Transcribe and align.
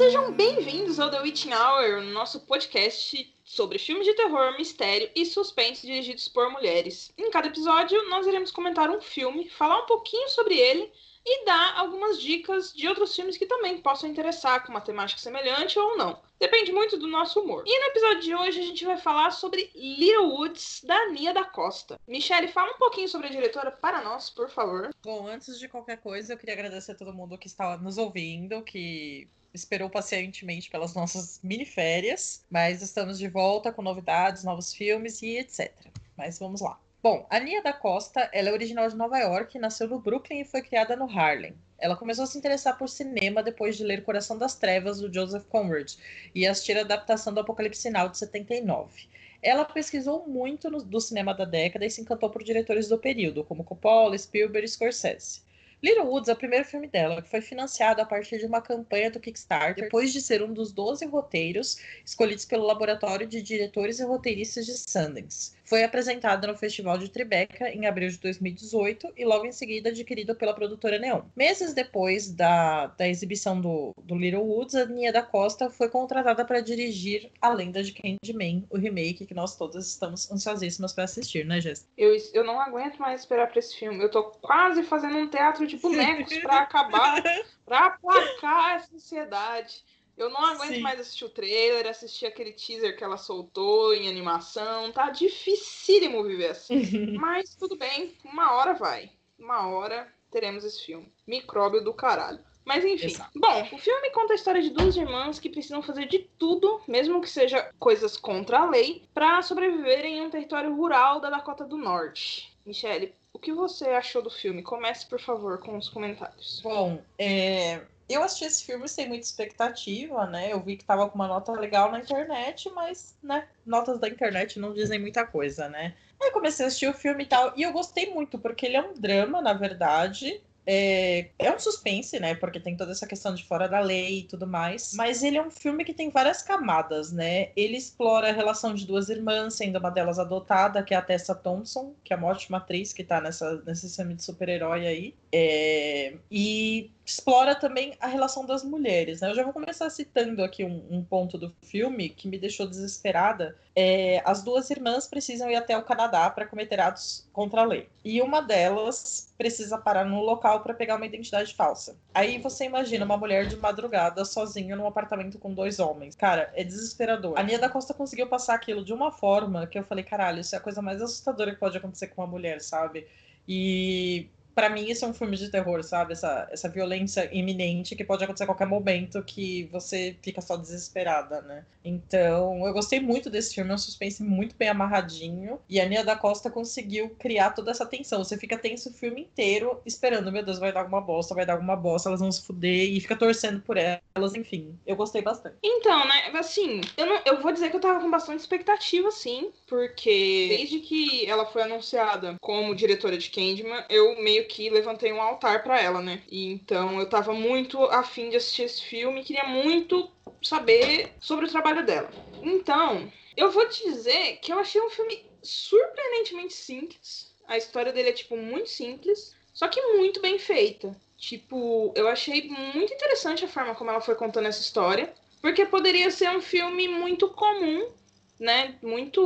Sejam 0.00 0.32
bem-vindos 0.32 0.98
ao 0.98 1.10
The 1.10 1.20
Witching 1.20 1.52
Hour, 1.52 2.00
nosso 2.00 2.40
podcast 2.46 3.30
sobre 3.44 3.78
filmes 3.78 4.06
de 4.06 4.14
terror, 4.14 4.56
mistério 4.56 5.10
e 5.14 5.26
suspense 5.26 5.86
dirigidos 5.86 6.26
por 6.26 6.50
mulheres. 6.50 7.12
Em 7.18 7.30
cada 7.30 7.48
episódio, 7.48 8.08
nós 8.08 8.26
iremos 8.26 8.50
comentar 8.50 8.88
um 8.88 9.02
filme, 9.02 9.50
falar 9.50 9.82
um 9.82 9.84
pouquinho 9.84 10.26
sobre 10.30 10.56
ele 10.56 10.90
e 11.22 11.44
dar 11.44 11.76
algumas 11.76 12.18
dicas 12.18 12.72
de 12.72 12.88
outros 12.88 13.14
filmes 13.14 13.36
que 13.36 13.44
também 13.44 13.78
possam 13.82 14.08
interessar 14.08 14.64
com 14.64 14.72
uma 14.72 14.80
temática 14.80 15.20
semelhante 15.20 15.78
ou 15.78 15.98
não. 15.98 16.18
Depende 16.38 16.72
muito 16.72 16.96
do 16.96 17.06
nosso 17.06 17.38
humor. 17.40 17.62
E 17.66 17.80
no 17.80 17.86
episódio 17.88 18.22
de 18.22 18.34
hoje 18.34 18.58
a 18.58 18.64
gente 18.64 18.86
vai 18.86 18.96
falar 18.96 19.32
sobre 19.32 19.70
Little 19.74 20.30
Woods, 20.30 20.80
da 20.82 21.10
Nia 21.10 21.34
da 21.34 21.44
Costa. 21.44 22.00
Michelle, 22.08 22.48
fala 22.48 22.72
um 22.72 22.78
pouquinho 22.78 23.06
sobre 23.06 23.26
a 23.26 23.30
diretora 23.30 23.70
para 23.70 24.00
nós, 24.00 24.30
por 24.30 24.48
favor. 24.48 24.94
Bom, 25.04 25.26
antes 25.26 25.58
de 25.58 25.68
qualquer 25.68 25.98
coisa, 25.98 26.32
eu 26.32 26.38
queria 26.38 26.54
agradecer 26.54 26.92
a 26.92 26.96
todo 26.96 27.12
mundo 27.12 27.36
que 27.36 27.48
está 27.48 27.76
nos 27.76 27.98
ouvindo, 27.98 28.62
que 28.62 29.28
esperou 29.52 29.90
pacientemente 29.90 30.70
pelas 30.70 30.94
nossas 30.94 31.40
mini 31.42 31.64
férias, 31.64 32.44
mas 32.50 32.82
estamos 32.82 33.18
de 33.18 33.28
volta 33.28 33.72
com 33.72 33.82
novidades, 33.82 34.44
novos 34.44 34.72
filmes 34.72 35.22
e 35.22 35.38
etc. 35.38 35.72
Mas 36.16 36.38
vamos 36.38 36.60
lá. 36.60 36.78
Bom, 37.02 37.26
a 37.30 37.40
Nia 37.40 37.62
da 37.62 37.72
Costa, 37.72 38.28
ela 38.30 38.50
é 38.50 38.52
original 38.52 38.86
de 38.86 38.94
Nova 38.94 39.18
York, 39.18 39.58
nasceu 39.58 39.88
no 39.88 39.98
Brooklyn 39.98 40.40
e 40.40 40.44
foi 40.44 40.60
criada 40.60 40.94
no 40.94 41.10
Harlem. 41.10 41.54
Ela 41.78 41.96
começou 41.96 42.24
a 42.24 42.26
se 42.26 42.36
interessar 42.36 42.76
por 42.76 42.90
cinema 42.90 43.42
depois 43.42 43.76
de 43.76 43.84
ler 43.84 44.04
Coração 44.04 44.36
das 44.36 44.54
Trevas, 44.54 45.00
do 45.00 45.12
Joseph 45.12 45.46
Conrad, 45.46 45.94
e 46.34 46.46
assistir 46.46 46.76
a 46.76 46.82
adaptação 46.82 47.32
do 47.32 47.40
Apocalipse 47.40 47.80
Sinal, 47.80 48.10
de 48.10 48.18
79. 48.18 49.08
Ela 49.42 49.64
pesquisou 49.64 50.28
muito 50.28 50.70
no, 50.70 50.82
do 50.82 51.00
cinema 51.00 51.32
da 51.32 51.46
década 51.46 51.86
e 51.86 51.90
se 51.90 52.02
encantou 52.02 52.28
por 52.28 52.44
diretores 52.44 52.86
do 52.88 52.98
período, 52.98 53.44
como 53.44 53.64
Coppola, 53.64 54.16
Spielberg 54.18 54.66
e 54.66 54.68
Scorsese. 54.68 55.40
Little 55.82 56.04
Woods 56.04 56.28
é 56.28 56.32
o 56.34 56.36
primeiro 56.36 56.64
filme 56.64 56.86
dela, 56.86 57.22
que 57.22 57.30
foi 57.30 57.40
financiado 57.40 58.02
a 58.02 58.04
partir 58.04 58.38
de 58.38 58.44
uma 58.44 58.60
campanha 58.60 59.10
do 59.10 59.18
Kickstarter, 59.18 59.84
depois 59.84 60.12
de 60.12 60.20
ser 60.20 60.42
um 60.42 60.52
dos 60.52 60.72
12 60.72 61.06
roteiros 61.06 61.78
escolhidos 62.04 62.44
pelo 62.44 62.66
Laboratório 62.66 63.26
de 63.26 63.40
Diretores 63.40 63.98
e 63.98 64.04
Roteiristas 64.04 64.66
de 64.66 64.76
Sundance. 64.76 65.52
Foi 65.70 65.84
apresentado 65.84 66.48
no 66.48 66.56
Festival 66.56 66.98
de 66.98 67.08
Tribeca 67.08 67.68
em 67.70 67.86
abril 67.86 68.08
de 68.10 68.18
2018 68.18 69.12
e 69.16 69.24
logo 69.24 69.46
em 69.46 69.52
seguida 69.52 69.90
adquirido 69.90 70.34
pela 70.34 70.52
produtora 70.52 70.98
Neon. 70.98 71.22
Meses 71.36 71.72
depois 71.72 72.28
da, 72.28 72.88
da 72.88 73.06
exibição 73.06 73.60
do, 73.60 73.94
do 74.02 74.16
Little 74.16 74.42
Woods, 74.42 74.74
a 74.74 74.86
Nia 74.86 75.12
da 75.12 75.22
Costa 75.22 75.70
foi 75.70 75.88
contratada 75.88 76.44
para 76.44 76.60
dirigir 76.60 77.30
A 77.40 77.50
Lenda 77.50 77.84
de 77.84 77.92
Candyman, 77.92 78.66
o 78.68 78.76
remake 78.76 79.24
que 79.24 79.32
nós 79.32 79.56
todas 79.56 79.86
estamos 79.86 80.28
ansiosíssimas 80.32 80.92
para 80.92 81.04
assistir, 81.04 81.46
né, 81.46 81.60
Jess? 81.60 81.86
Eu, 81.96 82.16
eu 82.34 82.42
não 82.42 82.60
aguento 82.60 82.98
mais 82.98 83.20
esperar 83.20 83.46
para 83.46 83.60
esse 83.60 83.76
filme. 83.76 84.02
Eu 84.02 84.10
tô 84.10 84.24
quase 84.24 84.82
fazendo 84.82 85.18
um 85.18 85.28
teatro 85.28 85.68
de 85.68 85.76
bonecos 85.76 86.36
para 86.38 86.62
acabar, 86.62 87.22
para 87.64 87.86
aplacar 87.86 88.74
essa 88.74 88.92
ansiedade. 88.92 89.84
Eu 90.16 90.30
não 90.30 90.44
aguento 90.44 90.74
Sim. 90.74 90.80
mais 90.80 91.00
assistir 91.00 91.24
o 91.24 91.30
trailer, 91.30 91.86
assistir 91.86 92.26
aquele 92.26 92.52
teaser 92.52 92.96
que 92.96 93.04
ela 93.04 93.16
soltou 93.16 93.94
em 93.94 94.08
animação. 94.08 94.92
Tá 94.92 95.10
dificílimo 95.10 96.22
viver 96.24 96.50
assim. 96.50 97.14
Mas 97.16 97.54
tudo 97.54 97.76
bem, 97.76 98.14
uma 98.24 98.52
hora 98.52 98.74
vai. 98.74 99.10
Uma 99.38 99.68
hora 99.68 100.12
teremos 100.30 100.64
esse 100.64 100.84
filme. 100.84 101.10
Micróbio 101.26 101.82
do 101.82 101.94
caralho. 101.94 102.38
Mas 102.64 102.84
enfim. 102.84 103.06
Exato. 103.06 103.30
Bom, 103.34 103.68
o 103.72 103.78
filme 103.78 104.10
conta 104.10 104.32
a 104.32 104.36
história 104.36 104.62
de 104.62 104.70
duas 104.70 104.96
irmãs 104.96 105.38
que 105.38 105.48
precisam 105.48 105.82
fazer 105.82 106.06
de 106.06 106.20
tudo, 106.38 106.80
mesmo 106.86 107.20
que 107.20 107.28
seja 107.28 107.70
coisas 107.78 108.16
contra 108.16 108.60
a 108.60 108.70
lei, 108.70 109.02
para 109.14 109.42
sobreviverem 109.42 110.18
em 110.18 110.22
um 110.22 110.30
território 110.30 110.74
rural 110.74 111.20
da 111.20 111.30
Dakota 111.30 111.64
do 111.64 111.76
Norte. 111.76 112.54
Michelle, 112.64 113.14
o 113.32 113.38
que 113.38 113.52
você 113.52 113.88
achou 113.90 114.22
do 114.22 114.30
filme? 114.30 114.62
Comece, 114.62 115.06
por 115.08 115.20
favor, 115.20 115.58
com 115.58 115.76
os 115.76 115.88
comentários. 115.88 116.60
Bom, 116.62 117.02
é, 117.18 117.80
eu 118.14 118.22
assisti 118.22 118.44
esse 118.44 118.64
filme 118.64 118.88
sem 118.88 119.08
muita 119.08 119.24
expectativa, 119.24 120.26
né? 120.26 120.52
Eu 120.52 120.60
vi 120.60 120.76
que 120.76 120.84
tava 120.84 121.08
com 121.08 121.14
uma 121.14 121.28
nota 121.28 121.52
legal 121.52 121.90
na 121.90 122.00
internet, 122.00 122.70
mas, 122.70 123.16
né, 123.22 123.48
notas 123.64 123.98
da 123.98 124.08
internet 124.08 124.58
não 124.58 124.72
dizem 124.74 124.98
muita 124.98 125.26
coisa, 125.26 125.68
né? 125.68 125.94
Aí 126.22 126.30
comecei 126.32 126.64
a 126.64 126.68
assistir 126.68 126.88
o 126.88 126.94
filme 126.94 127.24
e 127.24 127.26
tal, 127.26 127.52
e 127.56 127.62
eu 127.62 127.72
gostei 127.72 128.12
muito, 128.12 128.38
porque 128.38 128.66
ele 128.66 128.76
é 128.76 128.82
um 128.82 128.94
drama, 128.94 129.40
na 129.40 129.52
verdade. 129.52 130.42
É, 130.72 131.30
é 131.36 131.52
um 131.52 131.58
suspense, 131.58 132.20
né? 132.20 132.36
Porque 132.36 132.60
tem 132.60 132.76
toda 132.76 132.92
essa 132.92 133.04
questão 133.04 133.34
de 133.34 133.42
fora 133.44 133.68
da 133.68 133.80
lei 133.80 134.20
e 134.20 134.22
tudo 134.22 134.46
mais. 134.46 134.94
Mas 134.94 135.20
ele 135.24 135.36
é 135.36 135.42
um 135.42 135.50
filme 135.50 135.84
que 135.84 135.92
tem 135.92 136.10
várias 136.10 136.42
camadas, 136.42 137.10
né? 137.10 137.48
Ele 137.56 137.76
explora 137.76 138.28
a 138.28 138.32
relação 138.32 138.72
de 138.72 138.86
duas 138.86 139.08
irmãs, 139.08 139.54
sendo 139.54 139.80
uma 139.80 139.90
delas 139.90 140.20
adotada, 140.20 140.80
que 140.84 140.94
é 140.94 140.96
a 140.96 141.02
Tessa 141.02 141.34
Thompson, 141.34 141.92
que 142.04 142.12
é 142.12 142.16
uma 142.16 142.28
ótima 142.28 142.58
atriz 142.58 142.92
que 142.92 143.02
tá 143.02 143.20
nessa, 143.20 143.60
nesse 143.66 143.92
filme 143.96 144.14
de 144.14 144.22
super-herói 144.22 144.86
aí. 144.86 145.14
É, 145.32 146.14
e 146.30 146.92
explora 147.04 147.56
também 147.56 147.94
a 148.00 148.06
relação 148.06 148.46
das 148.46 148.62
mulheres. 148.62 149.20
Né? 149.20 149.30
Eu 149.30 149.34
já 149.34 149.42
vou 149.42 149.52
começar 149.52 149.90
citando 149.90 150.44
aqui 150.44 150.62
um, 150.64 150.84
um 150.88 151.02
ponto 151.02 151.36
do 151.36 151.52
filme 151.62 152.08
que 152.08 152.28
me 152.28 152.38
deixou 152.38 152.66
desesperada. 152.66 153.56
É, 153.74 154.22
as 154.24 154.42
duas 154.42 154.70
irmãs 154.70 155.08
precisam 155.08 155.50
ir 155.50 155.56
até 155.56 155.76
o 155.76 155.82
Canadá 155.82 156.30
para 156.30 156.46
cometer 156.46 156.78
atos 156.78 157.28
contra 157.32 157.62
a 157.62 157.64
lei. 157.64 157.88
E 158.04 158.20
uma 158.20 158.40
delas 158.40 159.32
precisa 159.36 159.78
parar 159.78 160.04
num 160.04 160.20
local 160.20 160.60
para 160.60 160.74
pegar 160.74 160.96
uma 160.96 161.06
identidade 161.06 161.54
falsa. 161.54 161.96
Aí 162.14 162.38
você 162.38 162.64
imagina 162.64 163.04
uma 163.04 163.16
mulher 163.16 163.46
de 163.46 163.56
madrugada 163.56 164.24
sozinha 164.24 164.76
num 164.76 164.86
apartamento 164.86 165.38
com 165.38 165.52
dois 165.52 165.78
homens. 165.78 166.14
Cara, 166.14 166.50
é 166.54 166.64
desesperador. 166.64 167.38
A 167.38 167.42
Nia 167.42 167.58
da 167.58 167.68
Costa 167.68 167.94
conseguiu 167.94 168.26
passar 168.26 168.54
aquilo 168.54 168.84
de 168.84 168.92
uma 168.92 169.12
forma 169.12 169.66
que 169.66 169.78
eu 169.78 169.84
falei, 169.84 170.04
caralho, 170.04 170.40
isso 170.40 170.54
é 170.54 170.58
a 170.58 170.62
coisa 170.62 170.82
mais 170.82 171.00
assustadora 171.00 171.52
que 171.52 171.60
pode 171.60 171.76
acontecer 171.76 172.08
com 172.08 172.22
uma 172.22 172.26
mulher, 172.26 172.60
sabe? 172.60 173.06
E 173.48 174.28
para 174.54 174.70
mim 174.70 174.88
isso 174.88 175.04
é 175.04 175.08
um 175.08 175.14
filme 175.14 175.36
de 175.36 175.50
terror, 175.50 175.82
sabe? 175.82 176.12
Essa, 176.12 176.48
essa 176.50 176.68
violência 176.68 177.28
iminente 177.32 177.96
que 177.96 178.04
pode 178.04 178.24
acontecer 178.24 178.44
a 178.44 178.46
qualquer 178.46 178.66
momento 178.66 179.22
que 179.22 179.64
você 179.72 180.16
fica 180.22 180.40
só 180.40 180.56
desesperada, 180.56 181.40
né? 181.42 181.64
Então, 181.84 182.66
eu 182.66 182.72
gostei 182.72 183.00
muito 183.00 183.30
desse 183.30 183.54
filme, 183.54 183.70
é 183.70 183.74
um 183.74 183.78
suspense 183.78 184.22
muito 184.22 184.54
bem 184.56 184.68
amarradinho. 184.68 185.58
E 185.68 185.80
a 185.80 185.86
Nia 185.86 186.04
da 186.04 186.16
Costa 186.16 186.50
conseguiu 186.50 187.10
criar 187.18 187.50
toda 187.50 187.70
essa 187.70 187.86
tensão. 187.86 188.22
Você 188.22 188.36
fica 188.36 188.58
tenso 188.58 188.90
o 188.90 188.92
filme 188.92 189.22
inteiro, 189.22 189.80
esperando, 189.86 190.30
meu 190.30 190.44
Deus, 190.44 190.58
vai 190.58 190.72
dar 190.72 190.80
alguma 190.80 191.00
bosta, 191.00 191.34
vai 191.34 191.46
dar 191.46 191.54
alguma 191.54 191.76
bosta, 191.76 192.08
elas 192.08 192.20
vão 192.20 192.30
se 192.30 192.42
fuder, 192.42 192.90
e 192.90 193.00
fica 193.00 193.16
torcendo 193.16 193.60
por 193.60 193.76
elas, 193.76 194.34
enfim. 194.34 194.78
Eu 194.86 194.96
gostei 194.96 195.22
bastante. 195.22 195.56
Então, 195.62 196.06
né, 196.06 196.30
assim, 196.34 196.80
eu, 196.96 197.06
não, 197.06 197.20
eu 197.24 197.40
vou 197.40 197.52
dizer 197.52 197.70
que 197.70 197.76
eu 197.76 197.80
tava 197.80 198.00
com 198.00 198.10
bastante 198.10 198.40
expectativa, 198.40 199.10
sim, 199.10 199.50
porque 199.66 200.46
desde 200.48 200.80
que 200.80 201.26
ela 201.26 201.46
foi 201.46 201.62
anunciada 201.62 202.36
como 202.40 202.74
diretora 202.74 203.16
de 203.16 203.30
Candyman, 203.30 203.84
eu 203.88 204.20
meio 204.22 204.39
que 204.44 204.70
levantei 204.70 205.12
um 205.12 205.20
altar 205.20 205.62
para 205.62 205.80
ela, 205.80 206.00
né? 206.00 206.22
E 206.30 206.52
então 206.52 206.98
eu 206.98 207.08
tava 207.08 207.32
muito 207.32 207.82
afim 207.84 208.30
de 208.30 208.36
assistir 208.36 208.62
esse 208.62 208.82
filme, 208.82 209.24
queria 209.24 209.44
muito 209.44 210.10
saber 210.42 211.14
sobre 211.20 211.46
o 211.46 211.50
trabalho 211.50 211.84
dela. 211.84 212.10
Então, 212.42 213.10
eu 213.36 213.50
vou 213.50 213.68
te 213.68 213.84
dizer 213.84 214.38
que 214.38 214.52
eu 214.52 214.58
achei 214.58 214.80
um 214.80 214.90
filme 214.90 215.24
surpreendentemente 215.42 216.54
simples. 216.54 217.34
A 217.46 217.56
história 217.56 217.92
dele 217.92 218.10
é, 218.10 218.12
tipo, 218.12 218.36
muito 218.36 218.70
simples, 218.70 219.34
só 219.52 219.68
que 219.68 219.80
muito 219.96 220.20
bem 220.20 220.38
feita. 220.38 220.96
Tipo, 221.16 221.92
eu 221.94 222.08
achei 222.08 222.48
muito 222.48 222.94
interessante 222.94 223.44
a 223.44 223.48
forma 223.48 223.74
como 223.74 223.90
ela 223.90 224.00
foi 224.00 224.14
contando 224.14 224.46
essa 224.46 224.62
história, 224.62 225.12
porque 225.40 225.66
poderia 225.66 226.10
ser 226.10 226.30
um 226.30 226.40
filme 226.40 226.88
muito 226.88 227.28
comum, 227.30 227.92
né? 228.38 228.78
Muito. 228.82 229.22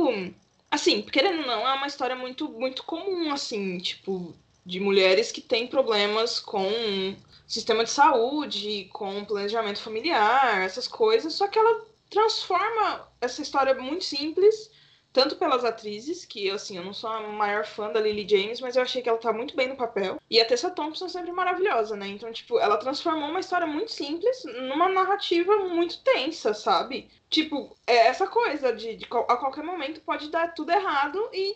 Assim, 0.69 1.01
querendo 1.01 1.39
ou 1.41 1.47
não, 1.47 1.67
é 1.67 1.73
uma 1.73 1.87
história 1.87 2.15
muito, 2.15 2.49
muito 2.49 2.83
comum, 2.83 3.31
assim, 3.31 3.77
tipo, 3.77 4.35
de 4.65 4.79
mulheres 4.79 5.31
que 5.31 5.41
têm 5.41 5.67
problemas 5.67 6.39
com 6.39 6.67
sistema 7.47 7.83
de 7.83 7.91
saúde, 7.91 8.89
com 8.91 9.23
planejamento 9.23 9.79
familiar, 9.79 10.63
essas 10.63 10.87
coisas, 10.87 11.33
só 11.33 11.47
que 11.47 11.59
ela 11.59 11.85
transforma 12.09 13.07
essa 13.21 13.41
história 13.41 13.75
muito 13.75 14.03
simples, 14.03 14.71
tanto 15.13 15.37
pelas 15.37 15.63
atrizes, 15.63 16.25
que 16.25 16.49
assim, 16.49 16.77
eu 16.77 16.83
não 16.83 16.93
sou 16.93 17.09
a 17.09 17.21
maior 17.21 17.65
fã 17.65 17.91
da 17.91 18.01
Lily 18.01 18.27
James, 18.27 18.59
mas 18.59 18.75
eu 18.75 18.81
achei 18.81 19.01
que 19.01 19.07
ela 19.07 19.17
tá 19.17 19.31
muito 19.31 19.55
bem 19.55 19.69
no 19.69 19.77
papel. 19.77 20.19
E 20.29 20.41
a 20.41 20.45
Tessa 20.45 20.69
Thompson 20.69 21.07
sempre 21.07 21.31
maravilhosa, 21.31 21.95
né? 21.95 22.07
Então, 22.07 22.31
tipo, 22.33 22.59
ela 22.59 22.75
transformou 22.77 23.29
uma 23.29 23.39
história 23.39 23.65
muito 23.65 23.91
simples 23.91 24.43
numa 24.43 24.89
narrativa 24.89 25.55
muito 25.69 26.01
tensa, 26.03 26.53
sabe? 26.53 27.09
Tipo, 27.29 27.77
é 27.87 28.07
essa 28.07 28.27
coisa 28.27 28.73
de, 28.73 28.97
de 28.97 29.05
a 29.05 29.37
qualquer 29.37 29.63
momento 29.63 30.01
pode 30.01 30.29
dar 30.29 30.53
tudo 30.53 30.71
errado 30.71 31.29
e 31.31 31.55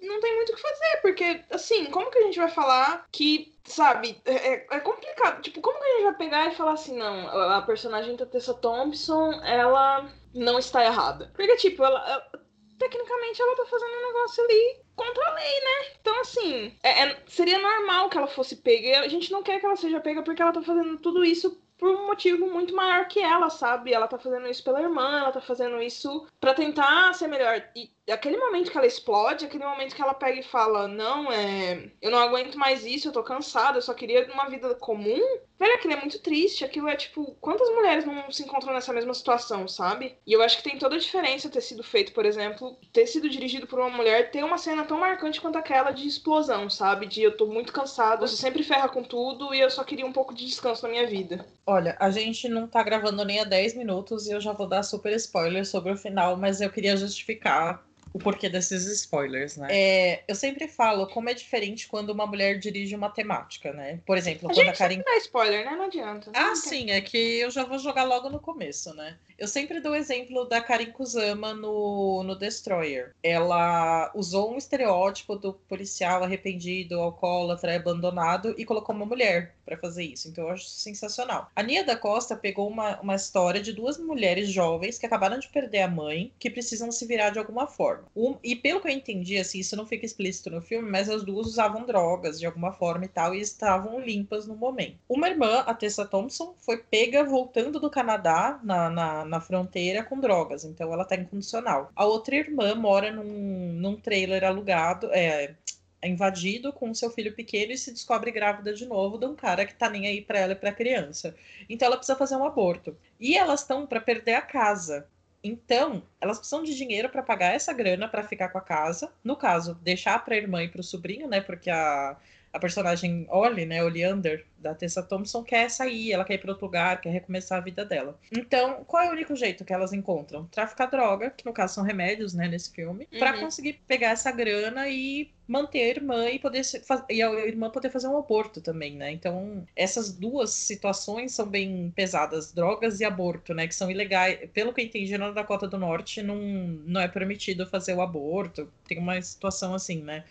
não 0.00 0.20
tem 0.20 0.36
muito 0.36 0.52
o 0.52 0.56
que 0.56 0.62
fazer, 0.62 1.00
porque, 1.02 1.40
assim, 1.50 1.86
como 1.86 2.10
que 2.10 2.18
a 2.18 2.22
gente 2.22 2.38
vai 2.38 2.48
falar 2.48 3.06
que, 3.10 3.54
sabe, 3.64 4.20
é, 4.24 4.54
é, 4.54 4.66
é 4.70 4.80
complicado. 4.80 5.42
Tipo, 5.42 5.60
como 5.60 5.78
que 5.78 5.84
a 5.84 5.92
gente 5.94 6.04
vai 6.04 6.16
pegar 6.16 6.46
e 6.46 6.54
falar 6.54 6.72
assim, 6.72 6.96
não, 6.96 7.28
a 7.28 7.62
personagem 7.62 8.16
da 8.16 8.26
Tessa 8.26 8.54
Thompson, 8.54 9.32
ela 9.42 10.08
não 10.34 10.58
está 10.58 10.84
errada? 10.84 11.30
Porque, 11.34 11.56
tipo, 11.56 11.84
ela, 11.84 11.98
ela 12.08 12.46
tecnicamente 12.78 13.40
ela 13.40 13.56
tá 13.56 13.66
fazendo 13.66 13.90
um 13.90 14.06
negócio 14.06 14.44
ali 14.44 14.80
contra 14.94 15.26
a 15.28 15.34
lei, 15.34 15.60
né? 15.60 15.96
Então, 16.00 16.20
assim, 16.20 16.76
é, 16.82 17.02
é, 17.04 17.22
seria 17.26 17.58
normal 17.58 18.08
que 18.08 18.18
ela 18.18 18.26
fosse 18.26 18.56
pega. 18.56 18.86
E 18.86 18.94
a 18.94 19.08
gente 19.08 19.32
não 19.32 19.42
quer 19.42 19.58
que 19.58 19.66
ela 19.66 19.76
seja 19.76 20.00
pega 20.00 20.22
porque 20.22 20.42
ela 20.42 20.52
tá 20.52 20.62
fazendo 20.62 20.98
tudo 20.98 21.24
isso 21.24 21.60
por 21.78 21.88
um 21.88 22.06
motivo 22.06 22.46
muito 22.46 22.74
maior 22.74 23.06
que 23.08 23.20
ela, 23.20 23.50
sabe? 23.50 23.92
Ela 23.92 24.08
tá 24.08 24.18
fazendo 24.18 24.48
isso 24.48 24.64
pela 24.64 24.80
irmã, 24.80 25.18
ela 25.20 25.32
tá 25.32 25.40
fazendo 25.40 25.80
isso 25.82 26.26
para 26.40 26.54
tentar 26.54 27.12
ser 27.14 27.28
melhor. 27.28 27.62
E 27.74 27.90
aquele 28.10 28.36
momento 28.36 28.70
que 28.70 28.78
ela 28.78 28.86
explode, 28.86 29.44
aquele 29.44 29.64
momento 29.64 29.94
que 29.94 30.02
ela 30.02 30.14
pega 30.14 30.40
e 30.40 30.44
fala: 30.44 30.88
Não, 30.88 31.30
é. 31.30 31.90
Eu 32.00 32.10
não 32.10 32.18
aguento 32.18 32.56
mais 32.56 32.84
isso, 32.84 33.08
eu 33.08 33.12
tô 33.12 33.22
cansada, 33.22 33.78
eu 33.78 33.82
só 33.82 33.94
queria 33.94 34.30
uma 34.32 34.48
vida 34.48 34.74
comum. 34.74 35.20
Velho, 35.58 35.74
aquilo 35.74 35.94
é 35.94 36.00
muito 36.00 36.18
triste. 36.20 36.64
Aquilo 36.64 36.88
é 36.88 36.96
tipo, 36.96 37.36
quantas 37.40 37.68
mulheres 37.70 38.04
não 38.04 38.30
se 38.30 38.42
encontram 38.42 38.72
nessa 38.72 38.92
mesma 38.92 39.14
situação, 39.14 39.66
sabe? 39.68 40.16
E 40.26 40.32
eu 40.32 40.42
acho 40.42 40.58
que 40.58 40.62
tem 40.62 40.78
toda 40.78 40.96
a 40.96 40.98
diferença 40.98 41.48
ter 41.48 41.60
sido 41.60 41.82
feito, 41.82 42.12
por 42.12 42.24
exemplo, 42.24 42.78
ter 42.92 43.06
sido 43.06 43.28
dirigido 43.28 43.66
por 43.66 43.78
uma 43.78 43.90
mulher, 43.90 44.30
ter 44.30 44.44
uma 44.44 44.58
cena 44.58 44.84
tão 44.84 44.98
marcante 44.98 45.40
quanto 45.40 45.58
aquela 45.58 45.90
de 45.90 46.06
explosão, 46.06 46.68
sabe? 46.68 47.06
De 47.06 47.22
eu 47.22 47.36
tô 47.36 47.46
muito 47.46 47.72
cansado, 47.72 48.26
você 48.26 48.36
sempre 48.36 48.62
ferra 48.62 48.88
com 48.88 49.02
tudo 49.02 49.54
e 49.54 49.60
eu 49.60 49.70
só 49.70 49.84
queria 49.84 50.06
um 50.06 50.12
pouco 50.12 50.34
de 50.34 50.46
descanso 50.46 50.82
na 50.82 50.88
minha 50.90 51.06
vida. 51.06 51.46
Olha, 51.66 51.96
a 52.00 52.10
gente 52.10 52.48
não 52.48 52.66
tá 52.68 52.82
gravando 52.82 53.24
nem 53.24 53.40
há 53.40 53.44
10 53.44 53.74
minutos 53.74 54.26
e 54.26 54.32
eu 54.32 54.40
já 54.40 54.52
vou 54.52 54.66
dar 54.68 54.82
super 54.82 55.12
spoiler 55.14 55.66
sobre 55.66 55.92
o 55.92 55.96
final, 55.96 56.36
mas 56.36 56.60
eu 56.60 56.70
queria 56.70 56.96
justificar 56.96 57.85
o 58.16 58.18
porquê 58.18 58.48
desses 58.48 58.86
spoilers, 58.86 59.58
né? 59.58 59.68
É, 59.70 60.24
eu 60.26 60.34
sempre 60.34 60.66
falo 60.66 61.06
como 61.06 61.28
é 61.28 61.34
diferente 61.34 61.86
quando 61.86 62.10
uma 62.10 62.26
mulher 62.26 62.58
dirige 62.58 62.96
uma 62.96 63.10
temática, 63.10 63.74
né? 63.74 64.00
Por 64.06 64.16
exemplo, 64.16 64.48
a 64.48 64.54
quando 64.54 64.64
gente 64.64 64.74
a 64.74 64.76
Karin. 64.76 64.96
Não 64.96 65.04
dá 65.04 65.16
spoiler, 65.18 65.64
né? 65.66 65.76
Não 65.76 65.84
adianta. 65.84 66.30
Ah, 66.34 66.46
não 66.46 66.56
sim, 66.56 66.90
é 66.90 67.00
que 67.02 67.18
eu 67.18 67.50
já 67.50 67.64
vou 67.64 67.78
jogar 67.78 68.04
logo 68.04 68.30
no 68.30 68.40
começo, 68.40 68.94
né? 68.94 69.18
Eu 69.38 69.46
sempre 69.46 69.80
dou 69.80 69.92
o 69.92 69.96
exemplo 69.96 70.46
da 70.46 70.62
Karin 70.62 70.92
Kusama 70.92 71.52
no, 71.52 72.22
no 72.22 72.34
Destroyer. 72.34 73.14
Ela 73.22 74.10
usou 74.14 74.54
um 74.54 74.56
estereótipo 74.56 75.36
do 75.36 75.52
policial 75.52 76.24
arrependido, 76.24 76.98
alcoólatra, 76.98 77.76
abandonado 77.76 78.54
e 78.56 78.64
colocou 78.64 78.96
uma 78.96 79.04
mulher 79.04 79.54
para 79.66 79.76
fazer 79.76 80.04
isso. 80.04 80.28
Então 80.28 80.44
eu 80.44 80.50
acho 80.50 80.64
sensacional. 80.66 81.50
A 81.54 81.62
Nia 81.62 81.84
da 81.84 81.96
Costa 81.96 82.34
pegou 82.34 82.66
uma, 82.66 82.98
uma 83.00 83.14
história 83.14 83.60
de 83.60 83.74
duas 83.74 83.98
mulheres 83.98 84.48
jovens 84.48 84.98
que 84.98 85.04
acabaram 85.04 85.38
de 85.38 85.48
perder 85.48 85.82
a 85.82 85.88
mãe, 85.88 86.32
que 86.38 86.48
precisam 86.48 86.90
se 86.90 87.04
virar 87.04 87.30
de 87.30 87.38
alguma 87.38 87.66
forma. 87.66 88.05
Um, 88.14 88.36
e 88.42 88.56
pelo 88.56 88.80
que 88.80 88.88
eu 88.88 88.92
entendi, 88.92 89.38
assim, 89.38 89.58
isso 89.58 89.76
não 89.76 89.86
fica 89.86 90.06
explícito 90.06 90.50
no 90.50 90.60
filme, 90.60 90.90
mas 90.90 91.08
as 91.08 91.22
duas 91.24 91.46
usavam 91.46 91.84
drogas 91.84 92.38
de 92.38 92.46
alguma 92.46 92.72
forma 92.72 93.04
e 93.04 93.08
tal, 93.08 93.34
e 93.34 93.40
estavam 93.40 94.00
limpas 94.00 94.46
no 94.46 94.56
momento. 94.56 94.98
Uma 95.08 95.28
irmã, 95.28 95.60
a 95.66 95.74
Tessa 95.74 96.04
Thompson, 96.06 96.54
foi 96.58 96.78
pega 96.78 97.24
voltando 97.24 97.78
do 97.80 97.90
Canadá 97.90 98.60
na, 98.62 98.88
na 98.90 99.24
na 99.24 99.40
fronteira 99.40 100.02
com 100.02 100.20
drogas, 100.20 100.64
então 100.64 100.92
ela 100.92 101.04
tá 101.04 101.16
incondicional. 101.16 101.90
A 101.94 102.04
outra 102.04 102.36
irmã 102.36 102.74
mora 102.74 103.10
num, 103.12 103.72
num 103.72 103.96
trailer 103.96 104.44
alugado, 104.44 105.08
é, 105.12 105.54
invadido 106.02 106.72
com 106.72 106.94
seu 106.94 107.10
filho 107.10 107.34
pequeno 107.34 107.72
e 107.72 107.78
se 107.78 107.92
descobre 107.92 108.30
grávida 108.30 108.72
de 108.72 108.86
novo 108.86 109.18
de 109.18 109.26
um 109.26 109.34
cara 109.34 109.66
que 109.66 109.74
tá 109.74 109.88
nem 109.88 110.06
aí 110.06 110.20
para 110.22 110.38
ela 110.38 110.52
e 110.52 110.56
para 110.56 110.72
criança. 110.72 111.34
Então 111.68 111.86
ela 111.86 111.96
precisa 111.96 112.16
fazer 112.18 112.36
um 112.36 112.44
aborto. 112.44 112.96
E 113.18 113.36
elas 113.36 113.60
estão 113.60 113.86
para 113.86 114.00
perder 114.00 114.34
a 114.34 114.42
casa. 114.42 115.06
Então, 115.46 116.02
elas 116.20 116.38
precisam 116.38 116.64
de 116.64 116.74
dinheiro 116.74 117.08
para 117.08 117.22
pagar 117.22 117.54
essa 117.54 117.72
grana 117.72 118.08
para 118.08 118.24
ficar 118.24 118.48
com 118.48 118.58
a 118.58 118.60
casa. 118.60 119.12
No 119.22 119.36
caso, 119.36 119.74
deixar 119.76 120.24
para 120.24 120.34
a 120.34 120.38
irmã 120.38 120.62
e 120.64 120.68
para 120.68 120.80
o 120.80 120.84
sobrinho, 120.84 121.28
né? 121.28 121.40
Porque 121.40 121.70
a 121.70 122.16
a 122.56 122.58
personagem 122.58 123.26
Ollie, 123.28 123.66
né, 123.66 123.84
Oleander, 123.84 124.46
da 124.58 124.74
Tessa 124.74 125.02
Thompson, 125.02 125.44
quer 125.44 125.70
sair, 125.70 126.12
ela 126.12 126.24
quer 126.24 126.34
ir 126.34 126.38
para 126.38 126.50
outro 126.50 126.64
lugar, 126.64 127.00
quer 127.00 127.10
recomeçar 127.10 127.58
a 127.58 127.60
vida 127.60 127.84
dela. 127.84 128.18
Então, 128.32 128.82
qual 128.84 129.02
é 129.02 129.08
o 129.10 129.12
único 129.12 129.36
jeito 129.36 129.64
que 129.64 129.72
elas 129.72 129.92
encontram? 129.92 130.46
Traficar 130.46 130.86
droga, 130.86 131.30
que 131.30 131.44
no 131.44 131.52
caso 131.52 131.74
são 131.74 131.84
remédios, 131.84 132.32
né, 132.32 132.48
nesse 132.48 132.72
filme, 132.72 133.06
uhum. 133.12 133.18
para 133.18 133.38
conseguir 133.38 133.74
pegar 133.86 134.10
essa 134.10 134.32
grana 134.32 134.88
e 134.88 135.30
manter 135.46 135.82
a 135.82 135.88
irmã 135.88 136.28
e 136.30 136.38
poder 136.38 136.62
e 137.08 137.22
a 137.22 137.46
irmã 137.46 137.70
poder 137.70 137.90
fazer 137.90 138.08
um 138.08 138.18
aborto 138.18 138.60
também, 138.60 138.96
né? 138.96 139.12
Então, 139.12 139.64
essas 139.76 140.12
duas 140.12 140.50
situações 140.50 141.32
são 141.32 141.46
bem 141.46 141.92
pesadas, 141.94 142.52
drogas 142.52 142.98
e 143.00 143.04
aborto, 143.04 143.54
né, 143.54 143.68
que 143.68 143.74
são 143.74 143.90
ilegais. 143.90 144.50
Pelo 144.52 144.72
que 144.72 144.80
eu 144.80 144.86
entendi, 144.86 145.16
na 145.16 145.30
Dakota 145.30 145.68
do 145.68 145.78
Norte 145.78 146.22
não, 146.22 146.36
não 146.36 147.00
é 147.00 147.06
permitido 147.06 147.66
fazer 147.66 147.94
o 147.94 148.00
aborto. 148.00 148.72
Tem 148.88 148.98
uma 148.98 149.20
situação 149.20 149.74
assim, 149.74 150.02
né? 150.02 150.24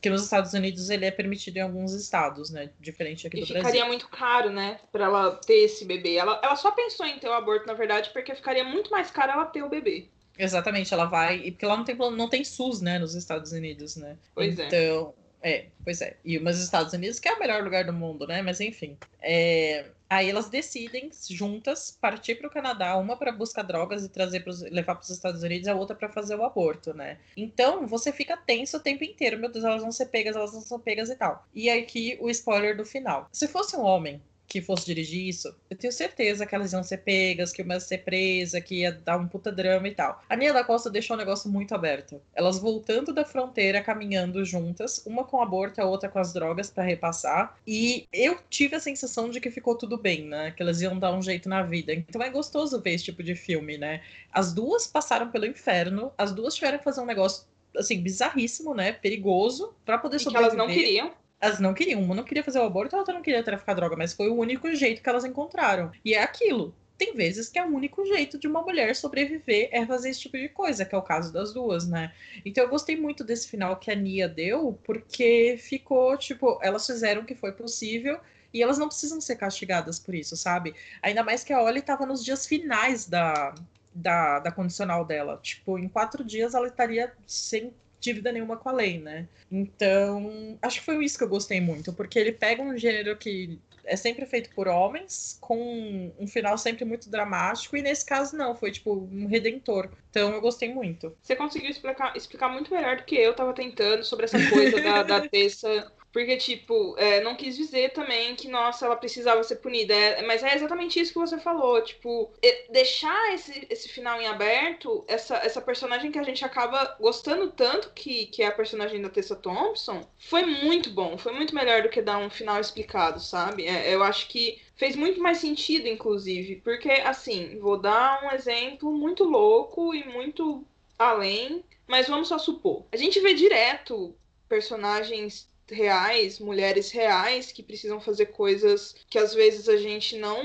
Que 0.00 0.08
nos 0.08 0.22
Estados 0.22 0.52
Unidos 0.52 0.90
ele 0.90 1.04
é 1.04 1.10
permitido 1.10 1.56
em 1.56 1.60
alguns 1.60 1.92
estados, 1.92 2.50
né? 2.50 2.70
Diferente 2.78 3.26
aqui 3.26 3.38
e 3.38 3.40
do 3.40 3.46
Brasil. 3.46 3.62
Brasil. 3.62 3.72
ficaria 3.72 3.88
muito 3.88 4.08
caro, 4.08 4.50
né? 4.50 4.80
Pra 4.92 5.04
ela 5.04 5.32
ter 5.36 5.64
esse 5.64 5.84
bebê. 5.84 6.14
Ela, 6.14 6.40
ela 6.42 6.56
só 6.56 6.70
pensou 6.70 7.06
em 7.06 7.18
ter 7.18 7.28
o 7.28 7.32
aborto, 7.32 7.66
na 7.66 7.74
verdade, 7.74 8.10
porque 8.12 8.34
ficaria 8.34 8.64
muito 8.64 8.90
mais 8.90 9.10
caro 9.10 9.32
ela 9.32 9.44
ter 9.44 9.62
o 9.62 9.68
bebê. 9.68 10.08
Exatamente, 10.38 10.94
ela 10.94 11.06
vai. 11.06 11.38
E 11.38 11.50
porque 11.50 11.66
lá 11.66 11.76
não 11.76 11.84
tem, 11.84 11.96
não 11.96 12.28
tem 12.28 12.44
SUS, 12.44 12.80
né? 12.80 12.98
Nos 12.98 13.14
Estados 13.14 13.50
Unidos, 13.52 13.96
né? 13.96 14.16
Pois 14.34 14.56
então, 14.56 15.14
é. 15.24 15.27
É, 15.42 15.66
pois 15.84 16.00
é. 16.00 16.16
E 16.24 16.38
os 16.38 16.60
Estados 16.60 16.92
Unidos, 16.92 17.20
que 17.20 17.28
é 17.28 17.34
o 17.34 17.38
melhor 17.38 17.62
lugar 17.62 17.84
do 17.84 17.92
mundo, 17.92 18.26
né? 18.26 18.42
Mas 18.42 18.60
enfim. 18.60 18.96
É... 19.20 19.86
Aí 20.10 20.30
elas 20.30 20.48
decidem 20.48 21.10
juntas 21.28 21.96
partir 22.00 22.36
para 22.36 22.48
o 22.48 22.50
Canadá, 22.50 22.96
uma 22.96 23.14
para 23.14 23.30
buscar 23.30 23.62
drogas 23.62 24.04
e 24.04 24.08
trazer 24.08 24.40
pros, 24.40 24.62
levar 24.62 24.94
para 24.94 25.02
os 25.02 25.10
Estados 25.10 25.42
Unidos, 25.42 25.68
a 25.68 25.74
outra 25.74 25.94
para 25.94 26.08
fazer 26.08 26.34
o 26.34 26.44
aborto, 26.44 26.94
né? 26.94 27.18
Então 27.36 27.86
você 27.86 28.10
fica 28.10 28.34
tenso 28.34 28.78
o 28.78 28.80
tempo 28.80 29.04
inteiro, 29.04 29.38
meu 29.38 29.52
Deus, 29.52 29.64
elas 29.64 29.82
vão 29.82 29.92
ser 29.92 30.06
pegas, 30.06 30.34
elas 30.34 30.54
não 30.54 30.62
são 30.62 30.80
pegas 30.80 31.10
e 31.10 31.14
tal. 31.14 31.46
E 31.54 31.68
aqui 31.68 32.16
o 32.20 32.30
spoiler 32.30 32.74
do 32.74 32.86
final. 32.86 33.28
Se 33.30 33.46
fosse 33.46 33.76
um 33.76 33.82
homem 33.82 34.22
que 34.48 34.62
fosse 34.62 34.86
dirigir 34.86 35.28
isso, 35.28 35.54
eu 35.68 35.76
tenho 35.76 35.92
certeza 35.92 36.46
que 36.46 36.54
elas 36.54 36.72
iam 36.72 36.82
ser 36.82 36.98
pegas, 36.98 37.52
que 37.52 37.60
uma 37.60 37.74
ia 37.74 37.80
ser 37.80 37.98
presa, 37.98 38.60
que 38.60 38.76
ia 38.76 38.92
dar 38.92 39.18
um 39.18 39.28
puta 39.28 39.52
drama 39.52 39.86
e 39.86 39.94
tal. 39.94 40.22
A 40.26 40.34
Nia 40.34 40.54
da 40.54 40.64
Costa 40.64 40.88
deixou 40.88 41.14
o 41.14 41.18
negócio 41.18 41.50
muito 41.50 41.74
aberto. 41.74 42.20
Elas 42.34 42.58
voltando 42.58 43.12
da 43.12 43.26
fronteira, 43.26 43.82
caminhando 43.82 44.42
juntas, 44.46 45.04
uma 45.06 45.22
com 45.24 45.42
aborto, 45.42 45.82
a 45.82 45.84
outra 45.84 46.08
com 46.08 46.18
as 46.18 46.32
drogas 46.32 46.70
para 46.70 46.82
repassar. 46.82 47.58
E 47.66 48.08
eu 48.10 48.38
tive 48.48 48.76
a 48.76 48.80
sensação 48.80 49.28
de 49.28 49.38
que 49.38 49.50
ficou 49.50 49.76
tudo 49.76 49.98
bem, 49.98 50.24
né? 50.24 50.50
Que 50.52 50.62
elas 50.62 50.80
iam 50.80 50.98
dar 50.98 51.14
um 51.14 51.20
jeito 51.20 51.46
na 51.46 51.62
vida. 51.62 51.92
Então 51.92 52.22
é 52.22 52.30
gostoso 52.30 52.80
ver 52.80 52.94
esse 52.94 53.04
tipo 53.04 53.22
de 53.22 53.34
filme, 53.34 53.76
né? 53.76 54.00
As 54.32 54.54
duas 54.54 54.86
passaram 54.86 55.30
pelo 55.30 55.44
inferno, 55.44 56.10
as 56.16 56.32
duas 56.32 56.54
tiveram 56.54 56.78
que 56.78 56.84
fazer 56.84 57.02
um 57.02 57.06
negócio 57.06 57.44
assim, 57.76 58.00
bizarríssimo, 58.00 58.74
né? 58.74 58.92
Perigoso, 58.92 59.74
para 59.84 59.98
poder 59.98 60.16
e 60.16 60.20
sobreviver. 60.20 60.50
Que 60.50 60.56
elas 60.56 60.68
não 60.68 60.74
queriam. 60.74 61.12
Elas 61.40 61.60
não 61.60 61.74
queriam. 61.74 62.02
Uma 62.02 62.14
não 62.14 62.24
queria 62.24 62.42
fazer 62.44 62.58
o 62.58 62.64
aborto, 62.64 62.96
a 62.96 62.98
outra 62.98 63.14
não 63.14 63.22
queria 63.22 63.42
traficar 63.42 63.74
droga, 63.74 63.96
mas 63.96 64.12
foi 64.12 64.28
o 64.28 64.36
único 64.36 64.74
jeito 64.74 65.02
que 65.02 65.08
elas 65.08 65.24
encontraram. 65.24 65.90
E 66.04 66.14
é 66.14 66.22
aquilo. 66.22 66.74
Tem 66.96 67.14
vezes 67.14 67.48
que 67.48 67.58
é 67.58 67.64
o 67.64 67.68
único 67.68 68.04
jeito 68.04 68.36
de 68.38 68.48
uma 68.48 68.60
mulher 68.60 68.96
sobreviver 68.96 69.68
é 69.70 69.86
fazer 69.86 70.10
esse 70.10 70.20
tipo 70.20 70.36
de 70.36 70.48
coisa, 70.48 70.84
que 70.84 70.94
é 70.94 70.98
o 70.98 71.02
caso 71.02 71.32
das 71.32 71.52
duas, 71.52 71.86
né? 71.86 72.12
Então 72.44 72.64
eu 72.64 72.68
gostei 72.68 72.96
muito 72.96 73.22
desse 73.22 73.46
final 73.46 73.76
que 73.76 73.88
a 73.88 73.94
Nia 73.94 74.28
deu, 74.28 74.76
porque 74.82 75.56
ficou, 75.60 76.16
tipo, 76.16 76.58
elas 76.60 76.84
fizeram 76.84 77.22
o 77.22 77.24
que 77.24 77.36
foi 77.36 77.52
possível 77.52 78.18
e 78.52 78.60
elas 78.60 78.78
não 78.78 78.88
precisam 78.88 79.20
ser 79.20 79.36
castigadas 79.36 80.00
por 80.00 80.12
isso, 80.12 80.36
sabe? 80.36 80.74
Ainda 81.00 81.22
mais 81.22 81.44
que 81.44 81.52
a 81.52 81.62
Ollie 81.62 81.78
estava 81.78 82.04
nos 82.04 82.24
dias 82.24 82.46
finais 82.46 83.06
da, 83.06 83.54
da, 83.94 84.40
da 84.40 84.50
condicional 84.50 85.04
dela. 85.04 85.38
Tipo, 85.40 85.78
em 85.78 85.88
quatro 85.88 86.24
dias 86.24 86.54
ela 86.54 86.66
estaria 86.66 87.12
sem 87.26 87.72
dívida 88.00 88.32
nenhuma 88.32 88.56
com 88.56 88.68
a 88.68 88.72
lei, 88.72 88.98
né? 88.98 89.28
Então, 89.50 90.58
acho 90.62 90.80
que 90.80 90.84
foi 90.84 91.04
isso 91.04 91.18
que 91.18 91.24
eu 91.24 91.28
gostei 91.28 91.60
muito, 91.60 91.92
porque 91.92 92.18
ele 92.18 92.32
pega 92.32 92.62
um 92.62 92.76
gênero 92.76 93.16
que 93.16 93.58
é 93.84 93.96
sempre 93.96 94.26
feito 94.26 94.50
por 94.54 94.68
homens, 94.68 95.38
com 95.40 96.12
um 96.18 96.26
final 96.26 96.58
sempre 96.58 96.84
muito 96.84 97.10
dramático, 97.10 97.76
e 97.76 97.82
nesse 97.82 98.04
caso 98.04 98.36
não, 98.36 98.54
foi 98.54 98.70
tipo 98.70 99.08
um 99.10 99.26
redentor. 99.26 99.90
Então 100.10 100.32
eu 100.32 100.40
gostei 100.40 100.72
muito. 100.72 101.16
Você 101.22 101.34
conseguiu 101.34 101.70
explicar, 101.70 102.14
explicar 102.16 102.48
muito 102.50 102.72
melhor 102.72 102.98
do 102.98 103.04
que 103.04 103.16
eu 103.16 103.34
tava 103.34 103.54
tentando 103.54 104.04
sobre 104.04 104.26
essa 104.26 104.38
coisa 104.50 104.80
da, 104.80 105.02
da 105.02 105.20
Tessa 105.28 105.90
porque, 106.12 106.36
tipo, 106.36 106.94
é, 106.96 107.20
não 107.20 107.36
quis 107.36 107.56
dizer 107.56 107.92
também 107.92 108.34
que, 108.34 108.48
nossa, 108.48 108.86
ela 108.86 108.96
precisava 108.96 109.42
ser 109.42 109.56
punida. 109.56 109.94
É, 109.94 110.22
mas 110.22 110.42
é 110.42 110.54
exatamente 110.54 110.98
isso 110.98 111.12
que 111.12 111.18
você 111.18 111.38
falou. 111.38 111.82
Tipo, 111.82 112.32
deixar 112.70 113.34
esse, 113.34 113.66
esse 113.68 113.88
final 113.88 114.20
em 114.20 114.26
aberto, 114.26 115.04
essa, 115.06 115.36
essa 115.36 115.60
personagem 115.60 116.10
que 116.10 116.18
a 116.18 116.22
gente 116.22 116.44
acaba 116.44 116.96
gostando 116.98 117.50
tanto, 117.50 117.90
que, 117.94 118.26
que 118.26 118.42
é 118.42 118.46
a 118.46 118.52
personagem 118.52 119.00
da 119.02 119.10
Tessa 119.10 119.36
Thompson, 119.36 120.00
foi 120.18 120.44
muito 120.44 120.90
bom. 120.90 121.18
Foi 121.18 121.32
muito 121.32 121.54
melhor 121.54 121.82
do 121.82 121.90
que 121.90 122.00
dar 122.00 122.18
um 122.18 122.30
final 122.30 122.58
explicado, 122.58 123.20
sabe? 123.20 123.66
É, 123.66 123.94
eu 123.94 124.02
acho 124.02 124.28
que 124.28 124.60
fez 124.76 124.96
muito 124.96 125.20
mais 125.20 125.38
sentido, 125.38 125.88
inclusive. 125.88 126.56
Porque, 126.56 126.90
assim, 126.90 127.58
vou 127.58 127.78
dar 127.78 128.24
um 128.24 128.30
exemplo 128.32 128.90
muito 128.90 129.24
louco 129.24 129.94
e 129.94 130.04
muito 130.04 130.64
além. 130.98 131.62
Mas 131.86 132.08
vamos 132.08 132.28
só 132.28 132.38
supor. 132.38 132.86
A 132.92 132.96
gente 132.96 133.20
vê 133.20 133.34
direto 133.34 134.14
personagens 134.48 135.47
reais, 135.70 136.38
mulheres 136.38 136.90
reais 136.90 137.52
que 137.52 137.62
precisam 137.62 138.00
fazer 138.00 138.26
coisas 138.26 138.94
que 139.08 139.18
às 139.18 139.34
vezes 139.34 139.68
a 139.68 139.76
gente 139.76 140.16
não. 140.16 140.38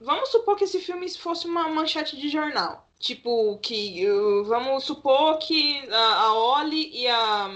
Vamos 0.00 0.30
supor 0.30 0.56
que 0.56 0.64
esse 0.64 0.80
filme 0.80 1.08
fosse 1.10 1.46
uma 1.46 1.68
manchete 1.68 2.16
de 2.16 2.28
jornal. 2.28 2.88
Tipo, 2.98 3.58
que. 3.58 4.08
Uh, 4.08 4.44
vamos 4.44 4.84
supor 4.84 5.38
que 5.38 5.86
a, 5.90 6.14
a 6.22 6.34
Oli 6.34 6.90
e 6.94 7.06
a. 7.06 7.50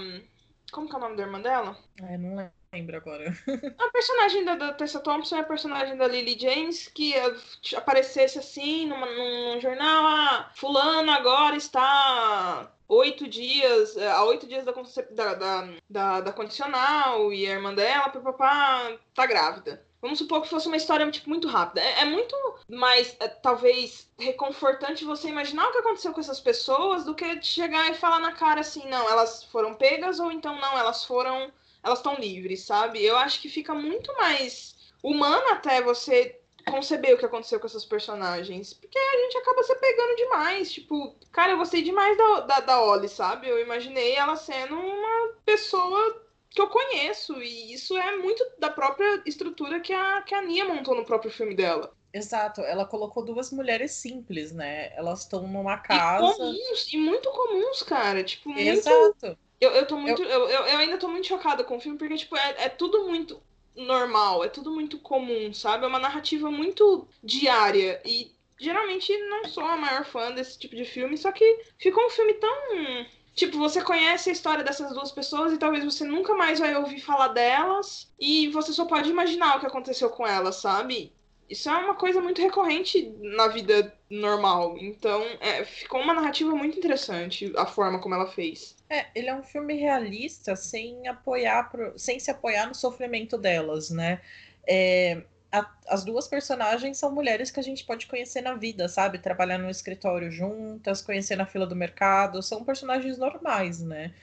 Como 0.71 0.87
que 0.87 0.95
é 0.95 0.97
o 0.97 1.01
nome 1.01 1.15
da 1.15 1.23
irmã 1.23 1.41
dela? 1.41 1.77
É, 2.03 2.17
não 2.17 2.51
lembro 2.71 2.97
agora. 2.97 3.33
a 3.79 3.89
personagem 3.89 4.45
da, 4.45 4.55
da, 4.55 4.73
Tessa 4.73 4.99
Thompson 4.99 5.37
é 5.37 5.39
a 5.39 5.43
personagem 5.43 5.97
da 5.97 6.07
Lily 6.07 6.37
James 6.39 6.87
que 6.87 7.13
uh, 7.17 7.77
aparecesse 7.77 8.37
assim 8.37 8.85
numa, 8.85 9.05
num, 9.07 9.53
num 9.53 9.61
jornal. 9.61 10.05
Ah, 10.05 10.51
fulano 10.53 11.11
agora 11.11 11.55
está 11.55 12.71
oito 12.89 13.27
dias, 13.27 13.95
é, 13.95 14.09
há 14.09 14.23
oito 14.25 14.47
dias 14.47 14.65
da, 14.65 14.73
da, 15.11 15.33
da, 15.35 15.69
da, 15.87 16.21
da 16.21 16.33
condicional 16.33 17.31
e 17.31 17.45
a 17.45 17.51
irmã 17.51 17.73
dela, 17.73 18.09
papapá, 18.09 18.91
tá 19.13 19.25
grávida. 19.27 19.87
Vamos 20.01 20.17
supor 20.17 20.41
que 20.41 20.49
fosse 20.49 20.67
uma 20.67 20.77
história 20.77 21.09
tipo, 21.11 21.29
muito 21.29 21.47
rápida. 21.47 21.81
É, 21.81 22.01
é 22.01 22.05
muito 22.05 22.35
mais, 22.69 23.15
é, 23.19 23.27
talvez, 23.27 24.09
reconfortante 24.17 25.05
você 25.05 25.27
imaginar 25.27 25.67
o 25.67 25.71
que 25.71 25.77
aconteceu 25.77 26.13
com 26.13 26.19
essas 26.19 26.39
pessoas 26.39 27.05
do 27.05 27.13
que 27.13 27.41
chegar 27.41 27.91
e 27.91 27.95
falar 27.95 28.19
na 28.19 28.31
cara 28.31 28.61
assim, 28.61 28.87
não, 28.87 29.09
elas 29.09 29.43
foram 29.43 29.75
pegas 29.75 30.19
ou 30.19 30.31
então 30.31 30.59
não, 30.59 30.77
elas 30.77 31.05
foram. 31.05 31.51
Elas 31.81 31.99
estão 31.99 32.15
livres, 32.15 32.65
sabe? 32.65 33.03
Eu 33.03 33.17
acho 33.17 33.41
que 33.41 33.47
fica 33.47 33.73
muito 33.73 34.13
mais 34.17 34.75
humano 35.01 35.47
até 35.49 35.81
você 35.81 36.37
conceber 36.63 37.13
o 37.13 37.17
que 37.17 37.25
aconteceu 37.25 37.59
com 37.59 37.67
essas 37.67 37.85
personagens. 37.85 38.73
Porque 38.73 38.97
a 38.97 39.17
gente 39.21 39.37
acaba 39.37 39.63
se 39.63 39.75
pegando 39.75 40.15
demais. 40.15 40.71
Tipo, 40.71 41.15
cara, 41.31 41.51
eu 41.51 41.57
gostei 41.57 41.81
demais 41.81 42.17
da, 42.17 42.39
da, 42.41 42.59
da 42.59 42.81
Ollie, 42.83 43.09
sabe? 43.09 43.47
Eu 43.47 43.59
imaginei 43.59 44.15
ela 44.15 44.35
sendo 44.35 44.75
uma 44.75 45.33
pessoa 45.45 46.23
que 46.49 46.61
eu 46.61 46.67
conheço. 46.67 47.41
E 47.41 47.73
isso 47.73 47.97
é 47.97 48.17
muito 48.17 48.45
da 48.57 48.69
própria 48.69 49.21
estrutura 49.25 49.79
que 49.79 49.93
a, 49.93 50.21
que 50.21 50.33
a 50.33 50.41
Nia 50.41 50.65
montou 50.65 50.95
no 50.95 51.05
próprio 51.05 51.31
filme 51.31 51.55
dela. 51.55 51.93
Exato, 52.11 52.61
ela 52.61 52.85
colocou 52.85 53.23
duas 53.23 53.51
mulheres 53.51 53.91
simples, 53.91 54.51
né? 54.51 54.91
Elas 54.95 55.21
estão 55.21 55.47
numa 55.47 55.77
casa. 55.77 56.25
E 56.25 56.37
comuns, 56.37 56.93
e 56.93 56.97
muito 56.97 57.29
comuns, 57.29 57.83
cara. 57.83 58.23
Tipo, 58.23 58.49
muito. 58.49 58.67
Exato. 58.67 59.37
Eu, 59.61 59.71
eu 59.71 59.85
tô 59.85 59.95
muito. 59.95 60.23
Eu... 60.23 60.49
Eu, 60.49 60.65
eu 60.65 60.77
ainda 60.77 60.97
tô 60.97 61.07
muito 61.07 61.27
chocada 61.27 61.63
com 61.63 61.77
o 61.77 61.79
filme, 61.79 61.99
porque, 61.99 62.15
tipo, 62.15 62.35
é, 62.35 62.63
é 62.63 62.69
tudo 62.69 63.07
muito 63.07 63.39
normal, 63.75 64.43
é 64.43 64.49
tudo 64.49 64.71
muito 64.71 64.99
comum, 64.99 65.53
sabe? 65.53 65.85
É 65.85 65.87
uma 65.87 65.99
narrativa 65.99 66.49
muito 66.51 67.07
diária. 67.23 68.01
E 68.05 68.31
geralmente 68.59 69.15
não 69.29 69.45
sou 69.45 69.63
a 69.63 69.77
maior 69.77 70.05
fã 70.05 70.31
desse 70.31 70.59
tipo 70.59 70.75
de 70.75 70.85
filme, 70.85 71.17
só 71.17 71.31
que 71.31 71.61
ficou 71.77 72.05
um 72.05 72.09
filme 72.09 72.33
tão. 72.35 73.05
Tipo, 73.33 73.57
você 73.57 73.81
conhece 73.81 74.29
a 74.29 74.33
história 74.33 74.63
dessas 74.63 74.93
duas 74.93 75.11
pessoas 75.11 75.53
e 75.53 75.57
talvez 75.57 75.85
você 75.85 76.03
nunca 76.03 76.35
mais 76.35 76.59
vai 76.59 76.75
ouvir 76.75 76.99
falar 76.99 77.29
delas 77.29 78.11
e 78.19 78.49
você 78.49 78.73
só 78.73 78.85
pode 78.85 79.09
imaginar 79.09 79.55
o 79.55 79.59
que 79.61 79.65
aconteceu 79.65 80.09
com 80.09 80.27
elas, 80.27 80.57
sabe? 80.57 81.13
Isso 81.49 81.69
é 81.69 81.77
uma 81.77 81.95
coisa 81.95 82.21
muito 82.21 82.41
recorrente 82.41 83.11
na 83.19 83.47
vida 83.47 83.97
normal. 84.09 84.77
Então, 84.77 85.23
é, 85.39 85.63
ficou 85.63 86.01
uma 86.01 86.13
narrativa 86.13 86.53
muito 86.53 86.77
interessante 86.77 87.51
a 87.55 87.65
forma 87.65 87.99
como 87.99 88.13
ela 88.13 88.27
fez. 88.27 88.75
É, 88.89 89.05
ele 89.13 89.29
é 89.29 89.35
um 89.35 89.43
filme 89.43 89.75
realista 89.75 90.55
sem 90.55 91.07
apoiar, 91.07 91.69
pro, 91.69 91.97
sem 91.97 92.19
se 92.19 92.31
apoiar 92.31 92.65
no 92.67 92.73
sofrimento 92.73 93.37
delas, 93.37 93.91
né? 93.91 94.19
É, 94.67 95.21
a, 95.51 95.69
as 95.87 96.03
duas 96.03 96.27
personagens 96.27 96.97
são 96.97 97.11
mulheres 97.13 97.51
que 97.51 97.59
a 97.59 97.63
gente 97.63 97.85
pode 97.85 98.07
conhecer 98.07 98.41
na 98.41 98.55
vida, 98.55 98.87
sabe? 98.89 99.19
Trabalhar 99.19 99.59
no 99.59 99.69
escritório 99.69 100.31
juntas, 100.31 101.01
conhecer 101.01 101.35
na 101.35 101.45
fila 101.45 101.67
do 101.67 101.75
mercado, 101.75 102.41
são 102.41 102.63
personagens 102.63 103.17
normais, 103.17 103.79
né? 103.81 104.13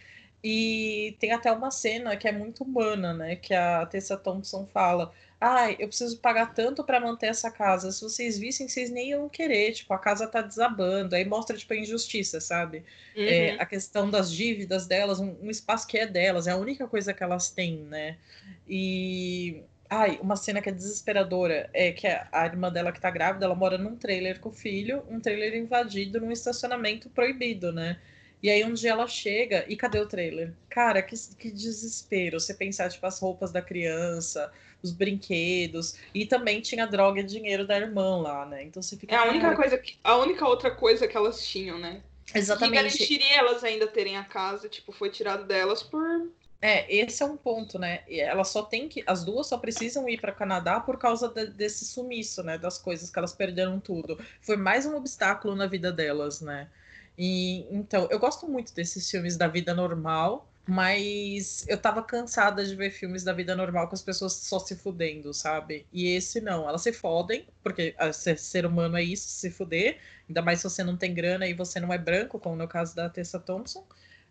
E 0.42 1.16
tem 1.18 1.32
até 1.32 1.50
uma 1.50 1.70
cena 1.70 2.16
que 2.16 2.28
é 2.28 2.32
muito 2.32 2.62
humana, 2.62 3.12
né? 3.12 3.36
Que 3.36 3.54
a 3.54 3.84
Tessa 3.86 4.16
Thompson 4.16 4.66
fala: 4.66 5.12
Ai, 5.40 5.76
eu 5.78 5.88
preciso 5.88 6.18
pagar 6.18 6.54
tanto 6.54 6.82
para 6.82 6.98
manter 6.98 7.26
essa 7.26 7.50
casa. 7.50 7.92
Se 7.92 8.02
vocês 8.02 8.38
vissem, 8.38 8.68
vocês 8.68 8.90
nem 8.90 9.10
iam 9.10 9.28
querer. 9.28 9.72
Tipo, 9.72 9.92
a 9.92 9.98
casa 9.98 10.26
tá 10.26 10.40
desabando. 10.40 11.14
Aí 11.14 11.24
mostra, 11.24 11.56
tipo, 11.56 11.72
a 11.72 11.76
injustiça, 11.76 12.40
sabe? 12.40 12.84
É, 13.14 13.20
uhum. 13.20 13.26
É, 13.26 13.50
a 13.60 13.66
questão 13.66 14.10
das 14.10 14.32
dívidas 14.32 14.86
delas, 14.86 15.20
um, 15.20 15.36
um, 15.42 15.50
espaço 15.50 15.86
que 15.86 15.98
é 15.98 16.06
delas, 16.06 16.46
é 16.46 16.52
a 16.52 16.56
única 16.56 16.88
coisa 16.88 17.12
que 17.12 17.22
elas 17.22 17.50
têm, 17.50 17.78
né? 17.78 18.16
E. 18.68 19.62
Ai, 19.88 20.18
uma 20.20 20.34
cena 20.34 20.60
que 20.60 20.68
é 20.68 20.72
desesperadora 20.72 21.70
é 21.72 21.92
que 21.92 22.08
a 22.08 22.44
irmã 22.44 22.72
dela 22.72 22.90
que 22.90 23.00
tá 23.00 23.08
grávida, 23.08 23.44
ela 23.44 23.54
mora 23.54 23.78
num 23.78 23.94
trailer 23.94 24.40
com 24.40 24.48
o 24.48 24.52
filho, 24.52 25.04
um 25.08 25.20
trailer 25.20 25.54
invadido 25.54 26.20
num 26.20 26.32
estacionamento 26.32 27.08
proibido, 27.08 27.72
né? 27.72 27.96
E 28.42 28.50
aí 28.50 28.64
um 28.64 28.74
dia 28.74 28.90
ela 28.90 29.06
chega 29.06 29.64
e 29.68 29.76
cadê 29.76 29.98
o 29.98 30.06
trailer? 30.06 30.52
Cara, 30.68 31.02
que, 31.02 31.16
que 31.38 31.50
desespero. 31.50 32.38
Você 32.38 32.54
pensar, 32.54 32.90
tipo, 32.90 33.06
as 33.06 33.18
roupas 33.18 33.50
da 33.50 33.62
criança, 33.62 34.52
os 34.82 34.92
brinquedos. 34.92 35.96
E 36.14 36.26
também 36.26 36.60
tinha 36.60 36.86
droga 36.86 37.20
e 37.20 37.24
dinheiro 37.24 37.66
da 37.66 37.76
irmã 37.76 38.20
lá, 38.20 38.46
né? 38.46 38.62
Então 38.62 38.82
você 38.82 38.96
fica. 38.96 39.14
É 39.14 39.18
a 39.18 39.24
única 39.24 39.54
coisa 39.56 39.78
que, 39.78 39.98
A 40.04 40.16
única 40.16 40.46
outra 40.46 40.70
coisa 40.70 41.08
que 41.08 41.16
elas 41.16 41.46
tinham, 41.46 41.78
né? 41.78 42.02
Exatamente. 42.34 42.70
Que 42.70 42.76
garantiria 42.76 43.38
elas 43.38 43.64
ainda 43.64 43.86
terem 43.86 44.16
a 44.16 44.24
casa, 44.24 44.68
tipo, 44.68 44.92
foi 44.92 45.10
tirado 45.10 45.44
delas 45.44 45.82
por. 45.82 46.30
É, 46.60 46.92
esse 46.94 47.22
é 47.22 47.26
um 47.26 47.36
ponto, 47.36 47.78
né? 47.78 48.02
Elas 48.08 48.48
só 48.48 48.62
tem 48.62 48.88
que. 48.88 49.02
As 49.06 49.24
duas 49.24 49.46
só 49.46 49.58
precisam 49.58 50.08
ir 50.08 50.20
para 50.20 50.32
Canadá 50.32 50.80
por 50.80 50.98
causa 50.98 51.28
de, 51.28 51.46
desse 51.46 51.84
sumiço, 51.84 52.42
né? 52.42 52.58
Das 52.58 52.78
coisas 52.78 53.10
que 53.10 53.18
elas 53.18 53.32
perderam 53.32 53.78
tudo. 53.78 54.18
Foi 54.40 54.56
mais 54.56 54.86
um 54.86 54.96
obstáculo 54.96 55.54
na 55.54 55.66
vida 55.66 55.92
delas, 55.92 56.40
né? 56.40 56.68
E 57.18 57.66
então, 57.74 58.08
eu 58.10 58.18
gosto 58.18 58.48
muito 58.48 58.74
desses 58.74 59.10
filmes 59.10 59.36
da 59.36 59.48
vida 59.48 59.74
normal, 59.74 60.50
mas 60.66 61.64
eu 61.68 61.78
tava 61.80 62.02
cansada 62.02 62.64
de 62.64 62.74
ver 62.74 62.90
filmes 62.90 63.22
da 63.22 63.32
vida 63.32 63.54
normal 63.54 63.88
com 63.88 63.94
as 63.94 64.02
pessoas 64.02 64.34
só 64.34 64.58
se 64.58 64.76
fudendo, 64.76 65.32
sabe? 65.32 65.86
E 65.92 66.08
esse 66.08 66.40
não, 66.40 66.68
elas 66.68 66.82
se 66.82 66.92
fodem, 66.92 67.46
porque 67.62 67.94
ser, 68.12 68.38
ser 68.38 68.66
humano 68.66 68.96
é 68.96 69.02
isso, 69.02 69.28
se 69.28 69.50
fuder, 69.50 69.98
ainda 70.28 70.42
mais 70.42 70.58
se 70.60 70.64
você 70.64 70.82
não 70.84 70.96
tem 70.96 71.14
grana 71.14 71.46
e 71.46 71.54
você 71.54 71.80
não 71.80 71.92
é 71.92 71.98
branco, 71.98 72.38
como 72.40 72.56
no 72.56 72.68
caso 72.68 72.94
da 72.96 73.08
Tessa 73.08 73.38
Thompson. 73.38 73.86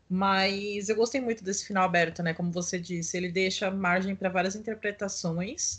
Mas 0.09 0.89
eu 0.89 0.95
gostei 0.95 1.19
muito 1.21 1.43
desse 1.43 1.65
final 1.65 1.83
aberto, 1.85 2.21
né? 2.21 2.33
Como 2.33 2.51
você 2.51 2.79
disse, 2.79 3.17
ele 3.17 3.31
deixa 3.31 3.71
margem 3.71 4.15
para 4.15 4.29
várias 4.29 4.55
interpretações. 4.55 5.77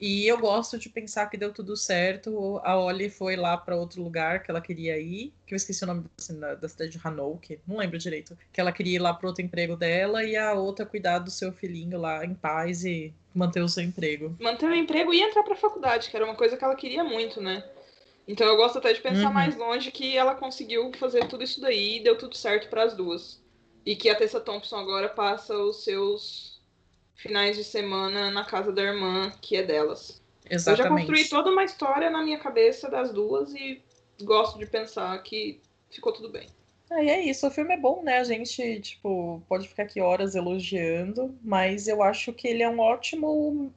E 0.00 0.26
eu 0.26 0.38
gosto 0.38 0.78
de 0.78 0.88
pensar 0.88 1.26
que 1.26 1.36
deu 1.36 1.52
tudo 1.52 1.76
certo. 1.76 2.58
A 2.64 2.78
Ollie 2.78 3.10
foi 3.10 3.36
lá 3.36 3.54
para 3.56 3.76
outro 3.76 4.02
lugar 4.02 4.42
que 4.42 4.50
ela 4.50 4.60
queria 4.60 4.98
ir, 4.98 5.30
que 5.46 5.52
eu 5.52 5.56
esqueci 5.56 5.84
o 5.84 5.86
nome 5.86 6.04
assim, 6.18 6.40
da, 6.40 6.54
da, 6.54 6.68
cidade 6.68 6.92
de 6.92 7.00
Hanouk, 7.04 7.60
não 7.66 7.76
lembro 7.76 7.98
direito. 7.98 8.36
Que 8.50 8.62
ela 8.62 8.72
queria 8.72 8.96
ir 8.96 8.98
lá 8.98 9.12
para 9.12 9.28
outro 9.28 9.44
emprego 9.44 9.76
dela 9.76 10.24
e 10.24 10.36
a 10.36 10.54
outra 10.54 10.86
cuidar 10.86 11.18
do 11.18 11.30
seu 11.30 11.52
filhinho 11.52 12.00
lá 12.00 12.24
em 12.24 12.34
paz 12.34 12.82
e 12.82 13.12
manter 13.34 13.60
o 13.60 13.68
seu 13.68 13.84
emprego. 13.84 14.34
Manter 14.40 14.70
o 14.70 14.74
emprego 14.74 15.12
e 15.12 15.20
entrar 15.20 15.42
para 15.42 15.52
a 15.52 15.58
faculdade, 15.58 16.08
que 16.08 16.16
era 16.16 16.24
uma 16.24 16.34
coisa 16.34 16.56
que 16.56 16.64
ela 16.64 16.74
queria 16.74 17.04
muito, 17.04 17.38
né? 17.42 17.62
Então 18.26 18.46
eu 18.46 18.56
gosto 18.56 18.78
até 18.78 18.94
de 18.94 19.00
pensar 19.02 19.26
uhum. 19.26 19.34
mais 19.34 19.54
longe 19.54 19.90
que 19.90 20.16
ela 20.16 20.34
conseguiu 20.34 20.90
fazer 20.94 21.26
tudo 21.26 21.44
isso 21.44 21.60
daí 21.60 21.98
e 21.98 22.02
deu 22.02 22.16
tudo 22.16 22.36
certo 22.36 22.70
para 22.70 22.84
as 22.84 22.94
duas. 22.94 23.38
E 23.84 23.94
que 23.94 24.08
a 24.08 24.14
Tessa 24.14 24.40
Thompson 24.40 24.76
agora 24.76 25.10
passa 25.10 25.54
os 25.54 25.84
seus 25.84 26.49
finais 27.20 27.56
de 27.56 27.64
semana 27.64 28.30
na 28.30 28.44
casa 28.44 28.72
da 28.72 28.82
irmã, 28.82 29.32
que 29.40 29.56
é 29.56 29.62
delas. 29.62 30.20
Exatamente. 30.48 30.80
Eu 30.80 30.84
já 30.84 30.90
construí 30.90 31.28
toda 31.28 31.50
uma 31.50 31.64
história 31.64 32.10
na 32.10 32.22
minha 32.22 32.38
cabeça 32.38 32.90
das 32.90 33.12
duas 33.12 33.54
e 33.54 33.82
gosto 34.22 34.58
de 34.58 34.66
pensar 34.66 35.22
que 35.22 35.60
ficou 35.90 36.12
tudo 36.12 36.30
bem. 36.30 36.48
É, 36.90 37.06
é 37.06 37.20
isso, 37.20 37.46
o 37.46 37.50
filme 37.50 37.74
é 37.74 37.76
bom, 37.76 38.02
né? 38.02 38.18
A 38.18 38.24
gente, 38.24 38.80
tipo, 38.80 39.42
pode 39.48 39.68
ficar 39.68 39.84
aqui 39.84 40.00
horas 40.00 40.34
elogiando, 40.34 41.38
mas 41.42 41.86
eu 41.86 42.02
acho 42.02 42.32
que 42.32 42.48
ele 42.48 42.62
é 42.62 42.68
um 42.68 42.80
ótimo. 42.80 43.72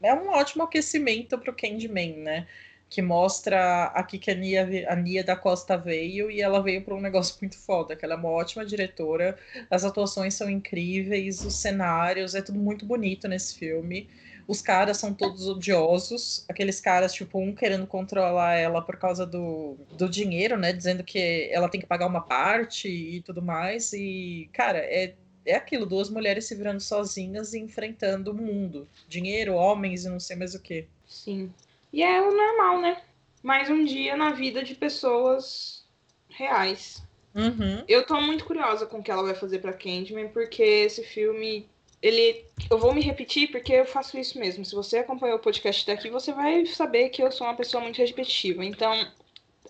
É 0.00 0.14
um 0.14 0.28
ótimo 0.28 0.62
aquecimento 0.62 1.38
pro 1.38 1.54
Candyman, 1.54 2.18
né? 2.18 2.46
Que 2.94 3.02
mostra 3.02 3.86
aqui 3.86 4.20
que 4.20 4.30
a 4.30 4.34
Nia, 4.36 4.86
a 4.88 4.94
Nia 4.94 5.24
da 5.24 5.34
Costa 5.34 5.76
veio 5.76 6.30
e 6.30 6.40
ela 6.40 6.62
veio 6.62 6.84
para 6.84 6.94
um 6.94 7.00
negócio 7.00 7.36
muito 7.42 7.58
foda, 7.58 7.96
que 7.96 8.04
ela 8.04 8.14
é 8.14 8.16
uma 8.16 8.28
ótima 8.28 8.64
diretora, 8.64 9.36
as 9.68 9.84
atuações 9.84 10.34
são 10.34 10.48
incríveis, 10.48 11.42
os 11.42 11.56
cenários, 11.56 12.36
é 12.36 12.40
tudo 12.40 12.56
muito 12.56 12.86
bonito 12.86 13.26
nesse 13.26 13.58
filme. 13.58 14.08
Os 14.46 14.62
caras 14.62 14.98
são 14.98 15.12
todos 15.12 15.48
odiosos, 15.48 16.44
aqueles 16.48 16.80
caras, 16.80 17.12
tipo, 17.12 17.40
um 17.40 17.52
querendo 17.52 17.84
controlar 17.84 18.54
ela 18.54 18.80
por 18.80 18.96
causa 18.96 19.26
do, 19.26 19.76
do 19.96 20.08
dinheiro, 20.08 20.56
né? 20.56 20.72
Dizendo 20.72 21.02
que 21.02 21.48
ela 21.50 21.68
tem 21.68 21.80
que 21.80 21.86
pagar 21.86 22.06
uma 22.06 22.20
parte 22.20 22.86
e 22.88 23.22
tudo 23.22 23.42
mais. 23.42 23.92
E, 23.92 24.48
cara, 24.52 24.78
é, 24.78 25.14
é 25.44 25.56
aquilo, 25.56 25.86
duas 25.86 26.10
mulheres 26.10 26.44
se 26.44 26.54
virando 26.54 26.80
sozinhas 26.80 27.54
e 27.54 27.58
enfrentando 27.58 28.30
o 28.30 28.34
mundo. 28.34 28.86
Dinheiro, 29.08 29.54
homens 29.54 30.04
e 30.04 30.10
não 30.10 30.20
sei 30.20 30.36
mais 30.36 30.54
o 30.54 30.60
que. 30.60 30.86
Sim. 31.08 31.50
E 31.94 32.02
é 32.02 32.20
o 32.20 32.34
normal, 32.34 32.80
né? 32.80 33.00
Mais 33.40 33.70
um 33.70 33.84
dia 33.84 34.16
na 34.16 34.32
vida 34.32 34.64
de 34.64 34.74
pessoas 34.74 35.86
reais. 36.28 37.00
Uhum. 37.32 37.84
Eu 37.86 38.04
tô 38.04 38.20
muito 38.20 38.44
curiosa 38.44 38.84
com 38.84 38.98
o 38.98 39.02
que 39.02 39.12
ela 39.12 39.22
vai 39.22 39.36
fazer 39.36 39.60
pra 39.60 39.72
Candyman, 39.72 40.26
porque 40.26 40.60
esse 40.60 41.04
filme. 41.04 41.68
Ele. 42.02 42.44
Eu 42.68 42.78
vou 42.78 42.92
me 42.92 43.00
repetir 43.00 43.48
porque 43.52 43.72
eu 43.72 43.86
faço 43.86 44.18
isso 44.18 44.40
mesmo. 44.40 44.64
Se 44.64 44.74
você 44.74 44.98
acompanhou 44.98 45.36
o 45.36 45.40
podcast 45.40 45.86
daqui, 45.86 46.10
você 46.10 46.32
vai 46.32 46.66
saber 46.66 47.10
que 47.10 47.22
eu 47.22 47.30
sou 47.30 47.46
uma 47.46 47.54
pessoa 47.54 47.80
muito 47.80 47.98
repetitiva. 47.98 48.64
Então, 48.64 48.92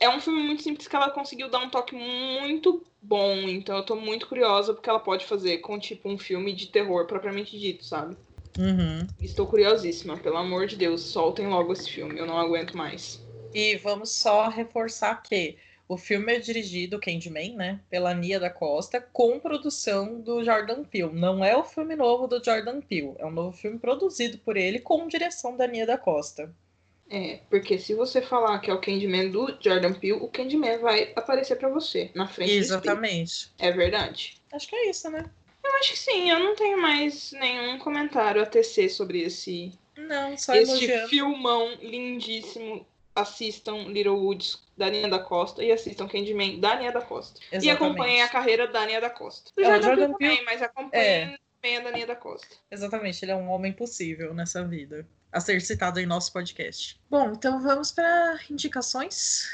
é 0.01 0.09
um 0.09 0.19
filme 0.19 0.43
muito 0.43 0.63
simples 0.63 0.89
que 0.89 0.97
ela 0.97 1.11
conseguiu 1.11 1.51
dar 1.51 1.59
um 1.59 1.69
toque 1.69 1.95
muito 1.95 2.83
bom. 3.03 3.35
Então, 3.51 3.77
eu 3.77 3.85
tô 3.85 3.97
muito 3.97 4.27
curiosa 4.27 4.73
porque 4.73 4.89
ela 4.89 4.99
pode 4.99 5.27
fazer 5.27 5.59
com, 5.59 5.79
tipo, 5.79 6.09
um 6.09 6.17
filme 6.17 6.55
de 6.55 6.69
terror 6.69 7.07
propriamente 7.07 7.59
dito, 7.59 7.85
sabe? 7.85 8.17
Uhum. 8.59 9.07
Estou 9.21 9.47
curiosíssima, 9.47 10.17
pelo 10.17 10.37
amor 10.37 10.67
de 10.67 10.77
Deus, 10.77 11.03
soltem 11.03 11.49
logo 11.49 11.73
esse 11.73 11.91
filme, 11.91 12.19
eu 12.19 12.27
não 12.27 12.39
aguento 12.39 12.77
mais. 12.77 13.21
E 13.53 13.77
vamos 13.77 14.11
só 14.11 14.49
reforçar 14.49 15.23
que 15.23 15.57
o 15.89 15.97
filme 15.99 16.35
é 16.35 16.39
dirigido, 16.39 16.99
Candyman, 16.99 17.55
né, 17.55 17.81
pela 17.91 18.15
Nia 18.15 18.41
da 18.41 18.51
Costa, 18.51 19.01
com 19.01 19.39
produção 19.39 20.21
do 20.21 20.43
Jordan 20.43 20.83
Peele. 20.83 21.13
Não 21.13 21.45
é 21.45 21.57
o 21.57 21.65
filme 21.65 21.95
novo 21.95 22.27
do 22.27 22.43
Jordan 22.43 22.81
Peele, 22.81 23.15
é 23.19 23.27
um 23.27 23.31
novo 23.31 23.57
filme 23.57 23.79
produzido 23.79 24.39
por 24.39 24.57
ele 24.57 24.79
com 24.79 25.07
direção 25.07 25.57
da 25.57 25.67
Nia 25.67 25.87
da 25.87 25.99
Costa. 25.99 26.55
É, 27.11 27.41
porque 27.51 27.79
se 27.79 27.95
você 27.95 28.23
falar 28.23 28.59
que 28.61 28.71
é 28.71 28.75
o 28.75 28.81
Candyman 28.81 29.31
do 29.31 29.57
Jordan 29.61 29.93
Peele, 29.93 30.21
o 30.21 30.29
Candyman 30.29 30.79
vai 30.79 31.13
aparecer 31.15 31.57
para 31.57 31.69
você 31.69 32.11
na 32.15 32.27
frente 32.27 32.53
Exatamente. 32.53 33.53
É 33.59 33.71
verdade. 33.71 34.41
Acho 34.51 34.67
que 34.67 34.75
é 34.75 34.89
isso, 34.89 35.11
né? 35.11 35.31
Eu 35.65 35.75
acho 35.77 35.93
que 35.93 35.99
sim, 35.99 36.31
eu 36.31 36.39
não 36.39 36.55
tenho 36.55 36.81
mais 36.81 37.33
nenhum 37.33 37.79
comentário 37.79 38.43
a 38.43 38.47
tecer 38.47 38.91
sobre 38.91 39.23
esse. 39.23 39.73
Não, 39.97 40.37
só 40.37 40.55
Este 40.55 40.71
elogiando. 40.71 41.09
filmão 41.09 41.75
lindíssimo. 41.81 42.87
Assistam 43.17 43.85
Little 43.85 44.19
Woods 44.19 44.61
da 44.77 44.91
Nia 44.91 45.09
da 45.09 45.21
Costa 45.21 45.63
e 45.63 45.71
assistam 45.71 46.09
Candyman 46.09 46.59
da 46.59 46.75
Nia 46.75 46.91
da 46.91 47.01
Costa. 47.01 47.39
Exatamente. 47.53 47.67
E 47.67 47.71
acompanhem 47.71 48.23
a 48.23 48.29
carreira 48.29 48.67
da 48.67 48.85
Nia 48.85 49.01
da 49.01 49.09
Costa. 49.09 49.53
Do 49.57 49.63
é, 49.63 49.81
Jordan, 49.81 50.13
Peele 50.15 50.37
também, 50.37 50.45
mas 50.45 50.61
acompanhem 50.63 51.07
é. 51.07 51.39
também 51.63 51.77
a 51.77 51.81
da 51.81 51.91
Nia 51.93 52.07
da 52.09 52.17
Costa. 52.17 52.57
Exatamente, 52.71 53.25
ele 53.25 53.31
é 53.31 53.37
um 53.37 53.49
homem 53.51 53.73
possível 53.73 54.35
nessa 54.35 54.65
vida. 54.65 55.07
a 55.31 55.39
ser 55.39 55.61
citado 55.61 56.01
em 56.01 56.07
nosso 56.07 56.33
podcast. 56.33 57.01
Bom, 57.09 57.31
então 57.33 57.63
vamos 57.63 57.93
para 57.93 58.41
indicações. 58.51 59.49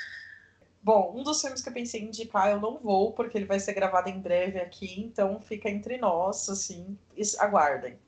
Bom, 0.83 1.13
um 1.15 1.23
dos 1.23 1.41
filmes 1.41 1.63
que 1.63 1.69
eu 1.69 1.73
pensei 1.75 2.01
em 2.01 2.07
indicar, 2.07 2.51
eu 2.51 2.61
não 2.61 2.79
vou, 2.79 3.13
porque 3.13 3.37
ele 3.37 3.45
vai 3.45 3.61
ser 3.61 3.75
gravado 3.75 4.09
em 4.09 4.19
breve 4.19 4.59
aqui, 4.59 5.01
então 5.01 5.39
fica 5.41 5.69
entre 5.69 5.99
nós, 5.99 6.49
assim, 6.49 6.97
aguardem. 7.39 7.99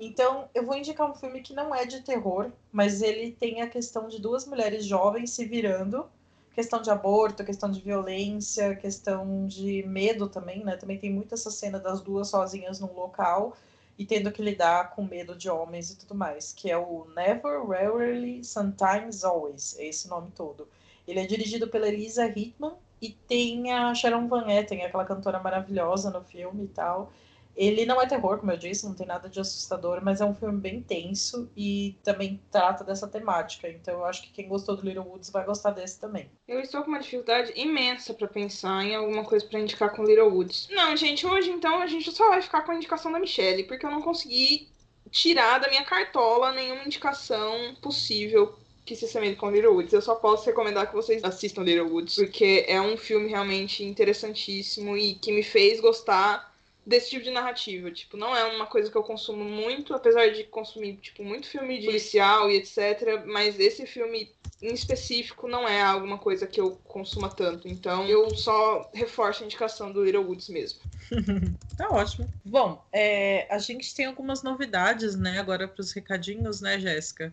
Então, 0.00 0.48
eu 0.54 0.64
vou 0.64 0.76
indicar 0.76 1.10
um 1.10 1.14
filme 1.14 1.40
que 1.42 1.52
não 1.52 1.74
é 1.74 1.84
de 1.84 2.00
terror, 2.02 2.50
mas 2.72 3.02
ele 3.02 3.32
tem 3.32 3.60
a 3.62 3.68
questão 3.68 4.08
de 4.08 4.20
duas 4.20 4.46
mulheres 4.46 4.84
jovens 4.86 5.30
se 5.30 5.44
virando, 5.44 6.06
questão 6.54 6.80
de 6.80 6.90
aborto, 6.90 7.44
questão 7.44 7.70
de 7.70 7.80
violência, 7.80 8.74
questão 8.76 9.46
de 9.46 9.82
medo 9.84 10.28
também, 10.28 10.64
né? 10.64 10.76
Também 10.76 10.98
tem 10.98 11.12
muito 11.12 11.34
essa 11.34 11.50
cena 11.50 11.78
das 11.78 12.00
duas 12.00 12.28
sozinhas 12.28 12.80
num 12.80 12.92
local 12.92 13.56
e 13.98 14.04
tendo 14.04 14.32
que 14.32 14.42
lidar 14.42 14.90
com 14.90 15.04
medo 15.04 15.36
de 15.36 15.48
homens 15.48 15.90
e 15.90 15.96
tudo 15.96 16.14
mais, 16.14 16.52
que 16.52 16.70
é 16.70 16.76
o 16.76 17.06
Never, 17.14 17.64
Rarely, 17.66 18.42
Sometimes, 18.44 19.24
Always, 19.24 19.78
é 19.78 19.86
esse 19.86 20.08
nome 20.08 20.30
todo. 20.34 20.66
Ele 21.06 21.20
é 21.20 21.26
dirigido 21.26 21.68
pela 21.68 21.88
Elisa 21.88 22.26
Hittman 22.26 22.72
e 23.00 23.10
tem 23.10 23.72
a 23.72 23.94
Sharon 23.94 24.28
Van 24.28 24.50
Etten, 24.50 24.84
aquela 24.84 25.04
cantora 25.04 25.38
maravilhosa 25.38 26.10
no 26.10 26.22
filme 26.22 26.64
e 26.64 26.68
tal. 26.68 27.12
Ele 27.56 27.86
não 27.86 28.02
é 28.02 28.06
terror, 28.06 28.38
como 28.38 28.50
eu 28.50 28.56
disse, 28.56 28.84
não 28.84 28.94
tem 28.94 29.06
nada 29.06 29.28
de 29.28 29.38
assustador, 29.38 30.00
mas 30.02 30.20
é 30.20 30.24
um 30.24 30.34
filme 30.34 30.58
bem 30.58 30.82
tenso 30.82 31.48
e 31.56 31.96
também 32.02 32.40
trata 32.50 32.82
dessa 32.82 33.06
temática. 33.06 33.68
Então 33.68 33.94
eu 33.94 34.04
acho 34.04 34.22
que 34.22 34.32
quem 34.32 34.48
gostou 34.48 34.76
do 34.76 34.84
Little 34.84 35.04
Woods 35.04 35.30
vai 35.30 35.44
gostar 35.44 35.70
desse 35.70 36.00
também. 36.00 36.28
Eu 36.48 36.58
estou 36.60 36.82
com 36.82 36.88
uma 36.88 36.98
dificuldade 36.98 37.52
imensa 37.54 38.12
para 38.12 38.26
pensar 38.26 38.84
em 38.84 38.96
alguma 38.96 39.24
coisa 39.24 39.46
para 39.46 39.60
indicar 39.60 39.94
com 39.94 40.02
Little 40.02 40.30
Woods. 40.30 40.68
Não, 40.70 40.96
gente, 40.96 41.24
hoje 41.24 41.50
então 41.50 41.80
a 41.80 41.86
gente 41.86 42.10
só 42.10 42.28
vai 42.30 42.42
ficar 42.42 42.62
com 42.62 42.72
a 42.72 42.76
indicação 42.76 43.12
da 43.12 43.20
Michelle, 43.20 43.64
porque 43.64 43.86
eu 43.86 43.90
não 43.90 44.02
consegui 44.02 44.68
tirar 45.10 45.58
da 45.58 45.68
minha 45.68 45.84
cartola 45.84 46.50
nenhuma 46.50 46.82
indicação 46.82 47.76
possível 47.80 48.58
que 48.84 48.94
se 48.94 49.06
assemelhe 49.06 49.36
com 49.36 49.50
Little 49.50 49.72
Woods. 49.72 49.92
Eu 49.92 50.02
só 50.02 50.14
posso 50.14 50.46
recomendar 50.46 50.88
que 50.88 50.94
vocês 50.94 51.24
assistam 51.24 51.62
Little 51.62 51.88
Woods, 51.90 52.16
porque 52.16 52.64
é 52.68 52.80
um 52.80 52.96
filme 52.96 53.28
realmente 53.28 53.82
interessantíssimo 53.82 54.96
e 54.96 55.14
que 55.14 55.32
me 55.32 55.42
fez 55.42 55.80
gostar 55.80 56.52
desse 56.86 57.10
tipo 57.10 57.24
de 57.24 57.30
narrativa. 57.30 57.90
Tipo, 57.90 58.16
não 58.16 58.36
é 58.36 58.44
uma 58.44 58.66
coisa 58.66 58.90
que 58.90 58.96
eu 58.96 59.02
consumo 59.02 59.42
muito, 59.44 59.94
apesar 59.94 60.28
de 60.28 60.44
consumir, 60.44 60.96
tipo, 60.96 61.24
muito 61.24 61.48
filme 61.48 61.78
de 61.78 61.86
policial 61.86 62.50
e 62.50 62.56
etc. 62.56 63.24
Mas 63.26 63.58
esse 63.58 63.86
filme 63.86 64.30
em 64.62 64.72
específico 64.72 65.48
não 65.48 65.68
é 65.68 65.82
alguma 65.82 66.18
coisa 66.18 66.46
que 66.46 66.60
eu 66.60 66.78
consuma 66.84 67.28
tanto. 67.28 67.68
Então 67.68 68.06
eu 68.06 68.34
só 68.34 68.90
reforço 68.94 69.42
a 69.42 69.46
indicação 69.46 69.90
do 69.90 70.04
Little 70.04 70.24
Woods 70.24 70.48
mesmo. 70.48 70.80
tá 71.76 71.88
ótimo. 71.90 72.28
Bom, 72.44 72.84
é, 72.92 73.46
a 73.50 73.58
gente 73.58 73.94
tem 73.94 74.06
algumas 74.06 74.42
novidades, 74.42 75.16
né, 75.16 75.38
agora 75.38 75.68
para 75.68 75.80
os 75.80 75.92
recadinhos, 75.92 76.60
né, 76.60 76.78
Jéssica? 76.78 77.32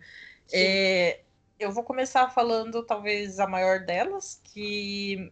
É, 0.52 1.20
eu 1.62 1.72
vou 1.72 1.84
começar 1.84 2.28
falando 2.30 2.84
talvez 2.84 3.38
a 3.38 3.46
maior 3.46 3.80
delas, 3.80 4.40
que 4.44 5.30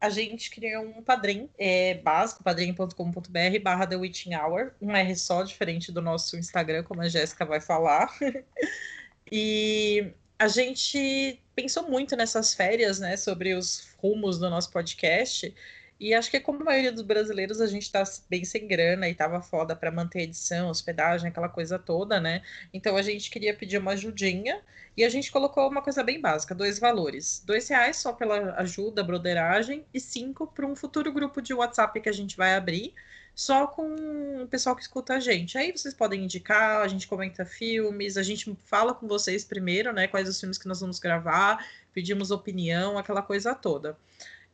a 0.00 0.10
gente 0.10 0.50
criou 0.50 0.84
um 0.84 1.02
padrim 1.02 1.48
é, 1.58 1.94
básico, 1.94 2.42
padrim.com.br 2.42 3.60
barra 3.62 3.86
The 3.86 3.96
Witching 3.96 4.34
Hour, 4.34 4.72
um 4.80 4.94
R 4.94 5.16
só, 5.16 5.42
diferente 5.42 5.90
do 5.90 6.02
nosso 6.02 6.36
Instagram, 6.36 6.82
como 6.82 7.02
a 7.02 7.08
Jéssica 7.08 7.44
vai 7.44 7.60
falar. 7.60 8.14
e 9.30 10.12
a 10.38 10.48
gente 10.48 11.40
pensou 11.54 11.88
muito 11.88 12.14
nessas 12.14 12.54
férias, 12.54 13.00
né, 13.00 13.16
sobre 13.16 13.54
os 13.54 13.88
rumos 13.98 14.38
do 14.38 14.50
nosso 14.50 14.70
podcast, 14.70 15.54
e 15.98 16.12
acho 16.12 16.30
que 16.30 16.38
como 16.38 16.60
a 16.60 16.64
maioria 16.64 16.92
dos 16.92 17.02
brasileiros, 17.02 17.60
a 17.60 17.66
gente 17.66 17.84
está 17.84 18.04
bem 18.28 18.44
sem 18.44 18.66
grana 18.66 19.08
e 19.08 19.14
tava 19.14 19.40
foda 19.40 19.74
para 19.74 19.90
manter 19.90 20.20
a 20.20 20.22
edição, 20.24 20.68
hospedagem, 20.68 21.28
aquela 21.28 21.48
coisa 21.48 21.78
toda, 21.78 22.20
né? 22.20 22.42
Então 22.72 22.96
a 22.96 23.02
gente 23.02 23.30
queria 23.30 23.54
pedir 23.54 23.78
uma 23.78 23.92
ajudinha 23.92 24.60
e 24.96 25.04
a 25.04 25.08
gente 25.08 25.32
colocou 25.32 25.68
uma 25.68 25.80
coisa 25.80 26.02
bem 26.02 26.20
básica, 26.20 26.54
dois 26.54 26.78
valores. 26.78 27.42
Dois 27.46 27.68
reais 27.68 27.96
só 27.96 28.12
pela 28.12 28.54
ajuda, 28.56 29.02
broderagem, 29.02 29.86
e 29.92 29.98
cinco 29.98 30.46
para 30.46 30.66
um 30.66 30.76
futuro 30.76 31.10
grupo 31.12 31.40
de 31.40 31.54
WhatsApp 31.54 31.98
que 32.00 32.08
a 32.08 32.12
gente 32.12 32.36
vai 32.36 32.54
abrir, 32.54 32.92
só 33.34 33.66
com 33.66 34.42
o 34.42 34.46
pessoal 34.48 34.76
que 34.76 34.82
escuta 34.82 35.14
a 35.14 35.20
gente. 35.20 35.56
Aí 35.56 35.70
vocês 35.72 35.94
podem 35.94 36.24
indicar, 36.24 36.82
a 36.82 36.88
gente 36.88 37.06
comenta 37.06 37.44
filmes, 37.44 38.16
a 38.16 38.22
gente 38.22 38.56
fala 38.64 38.94
com 38.94 39.06
vocês 39.06 39.44
primeiro, 39.44 39.92
né? 39.92 40.08
Quais 40.08 40.28
os 40.28 40.38
filmes 40.38 40.58
que 40.58 40.68
nós 40.68 40.80
vamos 40.80 40.98
gravar, 40.98 41.66
pedimos 41.92 42.30
opinião, 42.30 42.98
aquela 42.98 43.22
coisa 43.22 43.54
toda. 43.54 43.96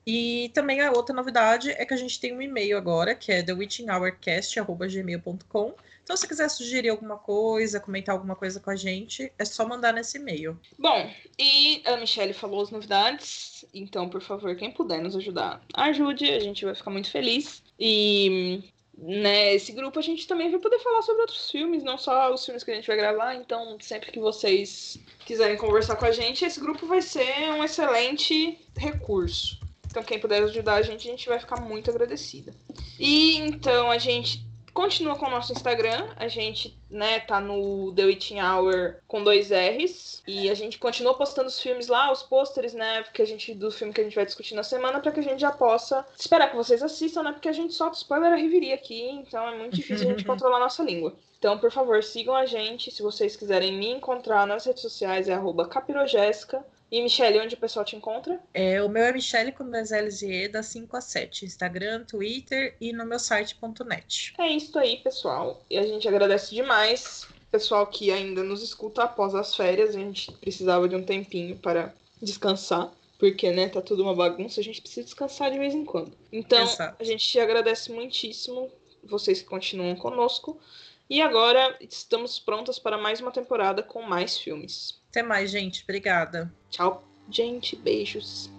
E 0.07 0.51
também 0.55 0.81
a 0.81 0.93
outra 0.93 1.15
novidade 1.15 1.71
é 1.71 1.85
que 1.85 1.95
a 1.95 1.97
gente 1.97 2.21
tem 2.21 2.37
um 2.37 2.43
e-mail 2.43 2.77
agora, 2.77 3.15
que 3.15 3.31
é 3.31 3.43
thewitchinghourcast.gmail.com. 3.43 5.75
Então, 6.03 6.17
se 6.17 6.27
quiser 6.27 6.49
sugerir 6.49 6.88
alguma 6.88 7.17
coisa, 7.17 7.79
comentar 7.79 8.15
alguma 8.15 8.35
coisa 8.35 8.59
com 8.59 8.71
a 8.71 8.77
gente, 8.77 9.33
é 9.38 9.45
só 9.45 9.67
mandar 9.67 9.93
nesse 9.93 10.19
e-mail. 10.19 10.59
Bom, 10.77 11.09
e 11.38 11.81
a 11.87 11.97
Michelle 11.97 12.33
falou 12.33 12.61
as 12.61 12.71
novidades, 12.71 13.65
então, 13.73 14.09
por 14.09 14.21
favor, 14.21 14.57
quem 14.57 14.73
puder 14.73 15.01
nos 15.01 15.15
ajudar, 15.15 15.62
ajude, 15.75 16.29
a 16.29 16.41
gente 16.41 16.65
vai 16.65 16.75
ficar 16.75 16.91
muito 16.91 17.09
feliz. 17.09 17.62
E 17.79 18.65
né, 18.99 19.55
esse 19.55 19.73
grupo 19.73 19.99
a 19.99 20.03
gente 20.03 20.27
também 20.27 20.51
vai 20.51 20.61
poder 20.61 20.81
falar 20.81 21.03
sobre 21.03 21.23
outros 21.23 21.51
filmes, 21.51 21.85
não 21.85 21.97
só 21.97 22.35
os 22.35 22.45
filmes 22.45 22.65
que 22.65 22.73
a 22.73 22.75
gente 22.75 22.87
vai 22.87 22.97
gravar. 22.97 23.37
Então, 23.37 23.79
sempre 23.81 24.11
que 24.11 24.19
vocês 24.19 24.99
quiserem 25.25 25.57
conversar 25.57 25.97
com 25.97 26.05
a 26.05 26.12
gente, 26.12 26.45
esse 26.45 26.61
grupo 26.61 26.87
vai 26.87 27.01
ser 27.01 27.49
um 27.51 27.62
excelente 27.62 28.59
recurso. 28.77 29.62
Então, 29.92 30.02
quem 30.02 30.18
puder 30.18 30.42
ajudar 30.42 30.76
a 30.76 30.83
gente, 30.83 31.07
a 31.07 31.11
gente 31.11 31.28
vai 31.28 31.38
ficar 31.38 31.61
muito 31.61 31.90
agradecida. 31.90 32.52
E 32.98 33.37
então 33.37 33.90
a 33.90 33.98
gente 33.98 34.42
continua 34.72 35.16
com 35.16 35.26
o 35.26 35.31
nosso 35.31 35.52
Instagram. 35.52 36.09
A 36.16 36.28
gente, 36.28 36.74
né, 36.88 37.20
tá 37.20 37.38
no 37.38 37.92
The 37.94 38.07
Witching 38.07 38.40
Hour 38.40 38.96
com 39.07 39.22
dois 39.22 39.50
R's. 39.50 40.22
E 40.26 40.48
a 40.48 40.55
gente 40.55 40.78
continua 40.78 41.12
postando 41.12 41.48
os 41.48 41.61
filmes 41.61 41.88
lá, 41.88 42.11
os 42.11 42.22
pôsteres, 42.22 42.72
né? 42.72 43.02
Porque 43.02 43.20
a 43.20 43.26
gente, 43.26 43.52
do 43.52 43.70
filme 43.70 43.92
que 43.92 44.00
a 44.00 44.05
gente 44.05 44.16
vai 44.16 44.24
discutir 44.24 44.55
na 44.55 44.62
semana, 44.62 44.98
para 44.98 45.12
que 45.12 45.20
a 45.20 45.22
gente 45.22 45.40
já 45.40 45.52
possa 45.52 46.07
esperar 46.18 46.48
que 46.48 46.57
vocês 46.57 46.83
assistam, 46.83 47.22
né? 47.22 47.33
Porque 47.33 47.48
a 47.48 47.52
gente 47.52 47.74
solta 47.74 47.98
spoiler 47.98 48.33
a 48.33 48.37
reviria 48.37 48.74
aqui, 48.74 49.11
então 49.11 49.46
é 49.46 49.59
muito 49.59 49.76
difícil 49.76 50.09
a 50.09 50.11
gente 50.12 50.24
controlar 50.26 50.57
a 50.57 50.61
nossa 50.61 50.83
língua. 50.83 51.14
Então, 51.38 51.59
por 51.59 51.70
favor, 51.70 52.02
sigam 52.02 52.35
a 52.35 52.46
gente. 52.46 52.90
Se 52.90 53.02
vocês 53.02 53.37
quiserem 53.37 53.76
me 53.76 53.90
encontrar 53.90 54.46
nas 54.46 54.64
redes 54.64 54.81
sociais, 54.81 55.28
é 55.28 55.35
arroba 55.35 55.68
capirojéssica. 55.68 56.64
E 56.92 57.00
Michelle, 57.00 57.40
onde 57.40 57.55
o 57.55 57.59
pessoal 57.59 57.87
te 57.87 57.96
encontra? 57.96 58.38
É, 58.52 58.83
o 58.83 58.88
meu 58.90 59.02
é 59.02 59.12
Michelle 59.14 59.50
com 59.50 59.64
dois 59.64 59.90
L's 59.90 60.20
e 60.20 60.31
E, 60.31 60.48
da 60.48 60.62
5 60.62 60.94
a 60.94 61.00
7. 61.00 61.46
Instagram, 61.46 62.05
Twitter 62.05 62.76
e 62.78 62.92
no 62.92 63.07
meu 63.07 63.18
site.net. 63.18 64.35
É 64.38 64.48
isso 64.48 64.78
aí, 64.78 64.98
pessoal. 64.98 65.64
E 65.70 65.78
a 65.78 65.87
gente 65.87 66.07
agradece 66.07 66.55
demais. 66.55 67.26
Pessoal 67.50 67.87
que 67.87 68.11
ainda 68.11 68.42
nos 68.42 68.62
escuta 68.62 69.05
após 69.05 69.35
as 69.35 69.57
férias, 69.57 69.96
a 69.96 69.98
gente 69.98 70.31
precisava 70.33 70.87
de 70.87 70.94
um 70.94 71.02
tempinho 71.02 71.57
para 71.57 71.94
descansar. 72.20 72.92
Porque, 73.18 73.50
né, 73.50 73.70
tá 73.70 73.81
tudo 73.81 74.02
uma 74.02 74.14
bagunça, 74.14 74.61
a 74.61 74.64
gente 74.64 74.83
precisa 74.83 75.05
descansar 75.05 75.50
de 75.50 75.59
vez 75.59 75.72
em 75.72 75.87
quando. 75.87 76.12
Então, 76.31 76.64
Exato. 76.64 76.96
a 77.00 77.05
gente 77.05 77.26
te 77.26 77.40
agradece 77.40 77.90
muitíssimo, 77.90 78.70
vocês 79.02 79.40
que 79.40 79.48
continuam 79.48 79.96
conosco. 79.96 80.61
E 81.09 81.22
agora 81.22 81.74
estamos 81.81 82.38
prontas 82.38 82.78
para 82.78 82.98
mais 82.98 83.18
uma 83.18 83.31
temporada 83.31 83.83
com 83.83 84.02
mais 84.02 84.37
filmes. 84.37 85.00
Até 85.12 85.22
mais, 85.22 85.51
gente. 85.51 85.83
Obrigada. 85.83 86.51
Tchau, 86.70 87.07
gente. 87.31 87.77
Beijos. 87.77 88.51